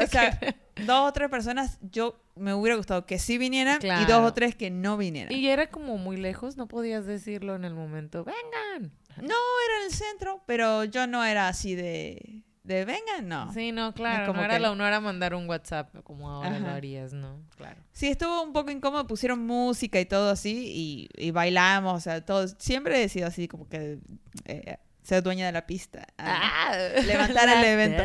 [0.00, 0.38] O sea,
[0.86, 4.54] dos o tres personas yo me hubiera gustado que sí vinieran y dos o tres
[4.54, 5.32] que no vinieran.
[5.32, 8.24] Y era como muy lejos, no podías decirlo en el momento.
[8.24, 8.92] Vengan.
[9.16, 9.34] No,
[9.66, 13.52] era en el centro, pero yo no era así de, de vengan, no.
[13.52, 13.60] Sí.
[13.60, 14.26] Sí, no, claro.
[14.26, 17.40] como no, era que- lo, no era mandar un WhatsApp como ahora lo harías, ¿no?
[17.56, 17.82] Claro.
[18.00, 22.56] estuvo un poco incómodo, pusieron música y todo así y, y bailamos, o sea, todos.
[22.58, 23.98] Siempre he sido así como que
[24.44, 26.06] eh, ser dueña de la pista.
[26.18, 26.72] Ah,
[27.06, 28.02] levantar el evento.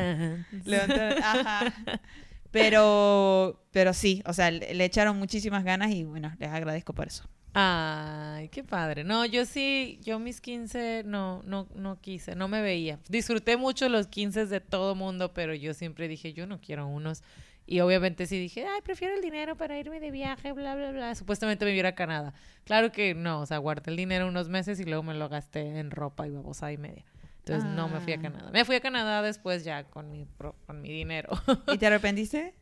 [0.64, 1.74] levantar- ajá.
[2.52, 7.08] Pero, pero sí, o sea, le, le echaron muchísimas ganas y bueno, les agradezco por
[7.08, 7.26] eso.
[7.58, 9.06] Ay, qué padre.
[9.06, 13.00] No, yo sí, yo mis 15 no, no, no quise, no me veía.
[13.08, 17.24] Disfruté mucho los 15 de todo mundo, pero yo siempre dije, yo no quiero unos.
[17.66, 21.16] Y obviamente sí dije, ay, prefiero el dinero para irme de viaje, bla, bla, bla.
[21.16, 22.34] Supuestamente me iba a Canadá.
[22.66, 25.80] Claro que no, o sea, guardé el dinero unos meses y luego me lo gasté
[25.80, 27.06] en ropa y babosada y media.
[27.40, 28.22] Entonces no me fui a Ah.
[28.22, 28.50] Canadá.
[28.52, 30.28] Me fui a Canadá después ya con mi,
[30.68, 31.30] con mi dinero.
[31.72, 32.54] ¿Y te arrepentiste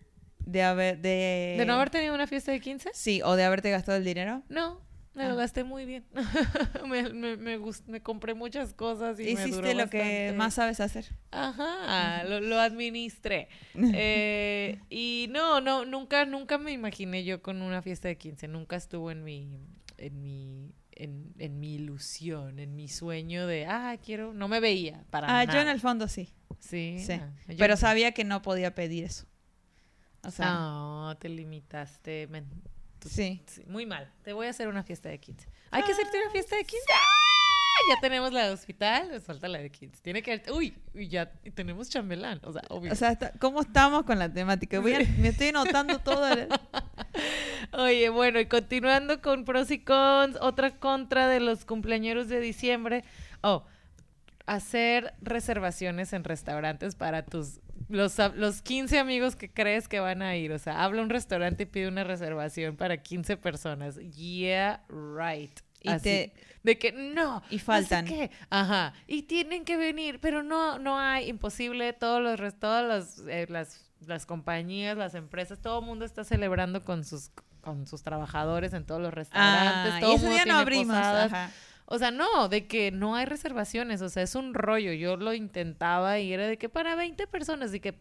[0.45, 2.89] de haber de, ¿De no haber tenido una fiesta de 15?
[2.93, 4.43] sí o de haberte gastado el dinero?
[4.49, 4.81] No,
[5.15, 5.29] me Ah.
[5.29, 6.05] lo gasté muy bien.
[6.89, 10.55] me, me, me, gust- me compré muchas cosas y me Hiciste duró lo que más
[10.55, 11.05] sabes hacer.
[11.31, 13.47] Ajá, lo, lo administré.
[13.93, 18.47] Eh, y no, no, nunca, nunca me imaginé yo con una fiesta de 15.
[18.47, 19.59] Nunca estuvo en mi,
[19.97, 25.03] en mi, en, en mi ilusión, en mi sueño de, ah, quiero, no me veía
[25.11, 25.53] para Ah, nada.
[25.53, 27.13] yo en el fondo sí, Sí, sí.
[27.13, 29.25] ah, pero sabía que no podía pedir eso.
[30.26, 32.28] O sea, No, te limitaste.
[32.28, 32.47] men-
[32.99, 33.41] tú- sí.
[33.47, 34.09] sí, muy mal.
[34.24, 35.47] Te voy a hacer una fiesta de 15.
[35.71, 36.86] Hay que hacerte una fiesta de 15.
[36.93, 36.99] ¡Ah!
[37.89, 39.99] Ya tenemos la de hospital, nos falta la de 15.
[40.01, 42.39] Tiene que Uy, y ya tenemos chambelán.
[42.43, 42.93] O sea, obvio.
[42.93, 44.80] O sea, ¿cómo estamos con la temática?
[44.80, 46.28] Voy a- me estoy notando todo.
[46.32, 46.47] el-
[47.74, 53.03] Oye, bueno, y continuando con pros y cons, otra contra de los cumpleañeros de diciembre.
[53.41, 53.65] Oh,
[54.45, 57.59] hacer reservaciones en restaurantes para tus
[57.93, 60.51] los, los 15 amigos que crees que van a ir.
[60.51, 63.97] O sea, habla un restaurante y pide una reservación para 15 personas.
[63.97, 65.59] Yeah, right.
[65.81, 66.03] Y Así.
[66.03, 66.33] te-
[66.63, 67.43] De que no.
[67.49, 68.05] Y faltan.
[68.05, 68.31] No sé qué.
[68.49, 68.93] Ajá.
[69.05, 71.93] Y tienen que venir, pero no, no hay, imposible.
[71.93, 76.83] Todos los, todas las, eh, las, las compañías, las empresas, todo el mundo está celebrando
[76.83, 77.31] con sus
[77.61, 79.93] con sus trabajadores en todos los restaurantes.
[79.95, 80.97] Ah, todo y ese mundo día no abrimos.
[80.97, 81.31] posadas.
[81.31, 81.51] ajá.
[81.93, 84.93] O sea, no, de que no hay reservaciones, o sea, es un rollo.
[84.93, 87.95] Yo lo intentaba y era de que para 20 personas, y que.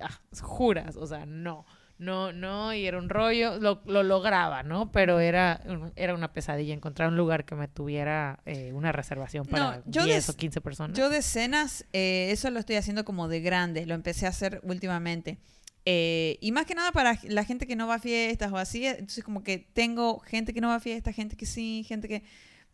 [0.00, 1.64] Ah, juras, o sea, no,
[1.98, 4.90] no, no, y era un rollo, lo, lo lograba, ¿no?
[4.90, 5.60] Pero era,
[5.94, 10.04] era una pesadilla encontrar un lugar que me tuviera eh, una reservación para No, yo
[10.06, 10.96] 10 des- o 15 personas.
[10.96, 14.60] Yo de cenas, eh, eso lo estoy haciendo como de grande, lo empecé a hacer
[14.64, 15.38] últimamente.
[15.84, 18.86] Eh, y más que nada para la gente que no va a fiestas o así,
[18.86, 22.22] entonces como que tengo gente que no va a fiestas, gente que sí, gente que...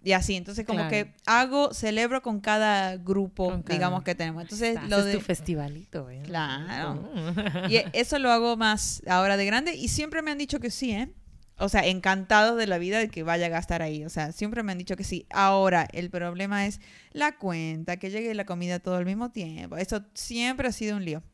[0.06, 0.90] Y así, entonces como Claro.
[0.90, 4.42] que hago, celebro con cada grupo, Con cada- digamos, que tenemos.
[4.44, 5.14] Entonces Haces lo de...
[5.14, 6.22] tu festivalito, ¿eh?
[6.24, 6.94] Claro.
[7.12, 7.70] Mm.
[7.72, 10.92] Y eso lo hago más ahora de grande y siempre me han dicho que sí,
[10.92, 11.10] ¿eh?
[11.58, 14.04] O sea, encantado de la vida de que vaya a gastar ahí.
[14.04, 15.26] O sea, siempre me han dicho que sí.
[15.30, 16.80] Ahora, el problema es
[17.10, 19.76] la cuenta, que llegue la comida todo al mismo tiempo.
[19.76, 21.24] Eso siempre ha sido un lío.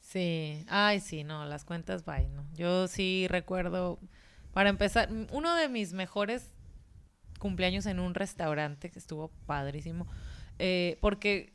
[0.00, 2.44] Sí, ay, sí, no, las cuentas, bye, no.
[2.54, 3.98] Yo sí recuerdo,
[4.52, 6.50] para empezar, uno de mis mejores
[7.40, 10.06] cumpleaños en un restaurante que estuvo padrísimo,
[10.60, 11.52] eh, porque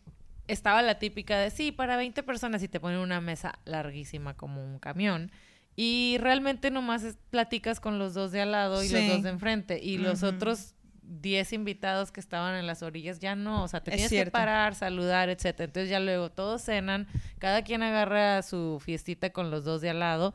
[0.47, 4.61] estaba la típica de, sí, para 20 personas y te ponen una mesa larguísima como
[4.63, 5.31] un camión.
[5.77, 9.29] Y realmente nomás es- platicas con los dos de al lado y los dos de
[9.29, 9.79] enfrente.
[9.81, 13.91] Y los otros 10 invitados que estaban en las orillas ya no, o sea, te
[13.91, 15.65] Es tienes que parar, saludar, etcétera.
[15.65, 17.07] Entonces ya luego todos cenan,
[17.39, 20.33] cada quien agarra su fiestita con los dos de al lado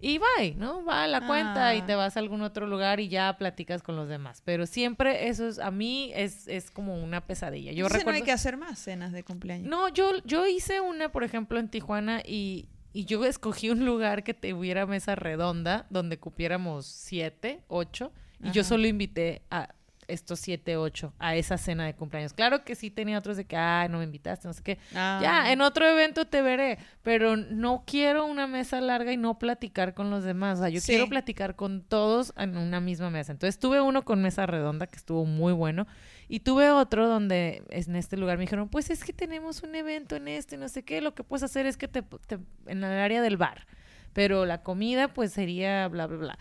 [0.00, 0.84] y bye, ¿no?
[0.84, 1.86] Va a la cuenta y Ah.
[1.86, 4.42] te vas a algún otro lugar y ya platicas con los demás.
[4.44, 7.72] Pero siempre eso es, a mí es, es como una pesadilla.
[7.72, 8.18] Yo Entonces recuerdo...
[8.18, 9.68] no hay que hacer más cenas de cumpleaños.
[9.68, 14.22] No, yo, yo hice una, por ejemplo, en Tijuana y, y yo escogí un lugar
[14.22, 19.74] que tuviera mesa redonda donde cupiéramos siete, ocho, y yo solo invité a
[20.08, 22.32] estos siete, ocho a esa cena de cumpleaños.
[22.32, 24.78] Claro que sí tenía otros de que, ay, no me invitaste, no sé qué.
[24.94, 25.20] Ah.
[25.22, 29.94] Ya, en otro evento te veré, pero no quiero una mesa larga y no platicar
[29.94, 30.58] con los demás.
[30.58, 30.86] O sea, yo Sí.
[30.92, 33.32] quiero platicar con todos en una misma mesa.
[33.32, 35.86] Entonces tuve uno con mesa redonda que estuvo muy bueno
[36.28, 40.16] y tuve otro donde en este lugar me dijeron, pues es que tenemos un evento
[40.16, 42.98] en este, no sé qué, lo que puedes hacer es que te, te- en el
[42.98, 43.66] área del bar.
[44.14, 46.38] pero la comida pues sería bla, bla, bla.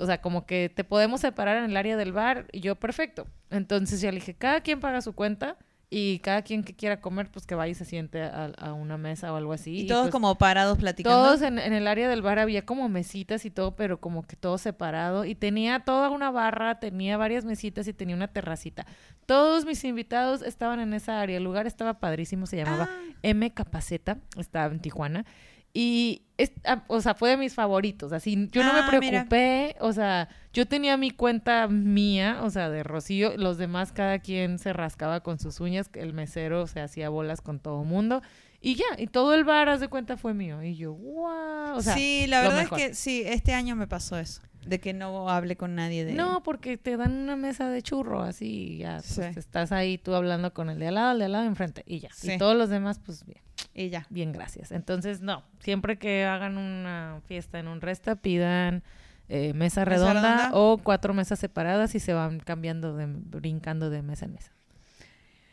[0.00, 3.26] O sea, como que te podemos separar en el área del bar y yo perfecto.
[3.50, 5.56] Entonces ya le dije, cada quien paga su cuenta
[5.92, 8.96] y cada quien que quiera comer, pues que vaya y se siente a, a una
[8.96, 9.80] mesa o algo así.
[9.80, 11.20] Y todos pues, como parados platicando.
[11.20, 14.36] Todos en, en el área del bar había como mesitas y todo, pero como que
[14.36, 15.24] todo separado.
[15.24, 18.86] Y tenía toda una barra, tenía varias mesitas y tenía una terracita.
[19.26, 21.36] Todos mis invitados estaban en esa área.
[21.38, 23.14] El lugar estaba padrísimo, se llamaba Ah.
[23.22, 25.24] M Capaceta, estaba en Tijuana.
[25.72, 28.12] Y, es- ah, o sea, fue de mis favoritos.
[28.12, 29.10] Así, yo no Ah, me mira.
[29.26, 29.76] preocupé.
[29.80, 33.36] O sea, yo tenía mi cuenta mía, o sea, de Rocío.
[33.36, 35.88] Los demás, cada quien se rascaba con sus uñas.
[35.94, 38.20] El mesero se hacía bolas con todo mundo.
[38.62, 40.62] Y ya, y todo el bar, haz de cuenta, fue mío.
[40.62, 41.76] Y yo, wow.
[41.76, 44.42] O sea, sí, la verdad es que sí, este año me pasó eso.
[44.66, 46.12] De que no hablé con nadie de...
[46.12, 49.22] No, porque te dan una mesa de churro, así, y ya, pues, Sí.
[49.38, 52.00] estás ahí tú hablando con el de al lado, el de al lado, enfrente, y
[52.00, 52.10] ya.
[52.12, 52.32] Sí.
[52.32, 53.40] Y todos los demás, pues bien,
[53.74, 54.06] Y ya.
[54.10, 54.72] bien, gracias.
[54.72, 58.82] Entonces, no, siempre que hagan una fiesta en un resta, pidan
[59.28, 60.50] eh, mesa, redonda, redonda.
[60.54, 64.52] o cuatro mesas separadas y se van cambiando, de, brincando de mesa en mesa.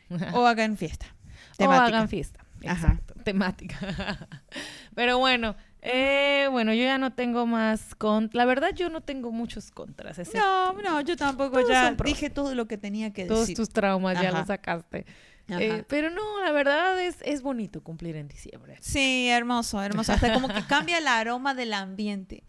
[0.34, 1.06] O hagan fiesta.
[1.58, 2.44] O hagan fiesta.
[2.66, 2.72] Ajá.
[2.72, 3.76] Exacto, temática.
[4.94, 8.30] Pero bueno, eh, bueno, yo ya no tengo más con...
[8.32, 10.18] La verdad, yo no tengo muchos contras.
[10.34, 13.56] No, no, yo tampoco Todos ya dije todo lo que tenía que Todos decir.
[13.56, 15.06] tus traumas ya los sacaste.
[15.50, 18.76] Eh, pero no, la verdad es, es bonito cumplir en diciembre.
[18.80, 20.12] Sí, hermoso, hermoso.
[20.12, 22.44] Hasta como que cambia el aroma del ambiente.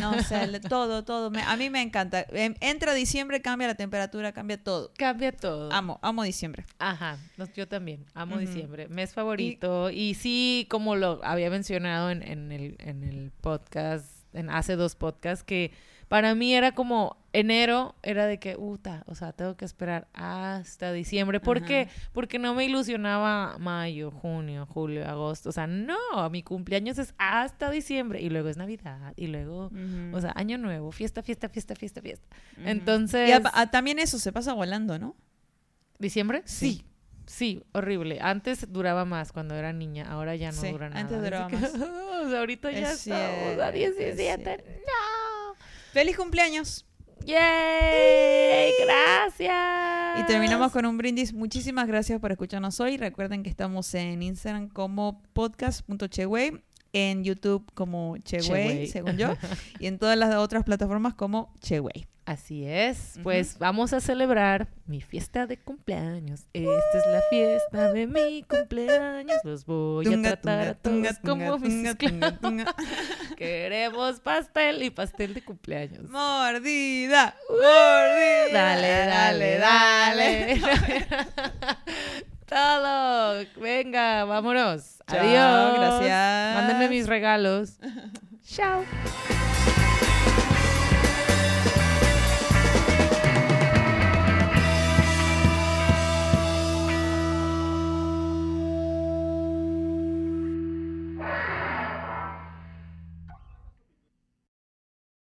[0.00, 1.30] No, o sea, todo, todo.
[1.30, 2.24] Me- a mí me encanta.
[2.30, 4.92] Em, Entra diciembre, cambia la temperatura, cambia todo.
[4.96, 5.72] Cambia todo.
[5.72, 6.64] Amo, amo diciembre.
[6.78, 8.46] Ajá, no, yo también, amo Ujú.
[8.46, 9.90] diciembre, mes favorito.
[9.90, 14.94] Y, sí, como lo había mencionado en, en el, en el podcast, en hace dos
[14.96, 15.72] podcasts, que
[16.08, 20.92] para mí era como enero, era de que, uta, o sea, tengo que esperar hasta
[20.92, 21.40] diciembre.
[21.40, 21.66] ¿Por Ajá.
[21.66, 21.88] qué?
[22.12, 25.48] Porque no me ilusionaba mayo, junio, julio, agosto.
[25.48, 25.96] O sea, no,
[26.30, 29.70] mi cumpleaños es hasta diciembre y luego es Navidad y luego,
[30.12, 32.26] o sea, año nuevo, fiesta, fiesta, fiesta, fiesta, fiesta.
[32.64, 35.16] Entonces, Y a- a- también eso se pasa volando, ¿no?
[35.98, 36.42] ¿Diciembre?
[36.46, 36.72] Sí.
[36.72, 36.84] Sí.
[37.26, 38.18] Sí, horrible.
[38.20, 41.00] Antes duraba más cuando era niña, ahora ya no Sí, dura nada.
[41.00, 41.72] antes duraba que, más.
[41.74, 43.22] o sea, ahorita ya Es estamos
[43.62, 44.52] a cierto, 17.
[44.52, 45.54] es ¡No!
[45.94, 46.84] ¡Feliz cumpleaños!
[47.26, 48.72] ¡Yay!
[48.84, 50.20] ¡Gracias!
[50.20, 51.32] Y terminamos con un brindis.
[51.32, 52.98] Muchísimas gracias por escucharnos hoy.
[52.98, 56.62] Recuerden que estamos en Instagram como podcast.cheway,
[56.92, 58.86] en YouTube como Cheway, Cheway.
[58.88, 59.34] según yo,
[59.80, 62.06] y en todas las otras plataformas como Cheway.
[62.26, 63.18] Así es.
[63.22, 66.46] Pues vamos a celebrar mi fiesta de cumpleaños.
[66.54, 69.36] Esta es la fiesta de mi cumpleaños.
[69.44, 71.94] Los voy a tratar a todos como mis.
[73.36, 76.08] Queremos pastel y pastel de cumpleaños.
[76.08, 78.52] Mordida, mordida.
[78.52, 80.60] Dale, dale, dale.
[82.46, 83.44] Todo.
[83.60, 84.98] Venga, vámonos.
[85.10, 85.78] Chao, Adiós.
[85.78, 86.54] gracias.
[86.56, 87.78] Mándenme mis regalos.
[88.46, 88.82] Chao.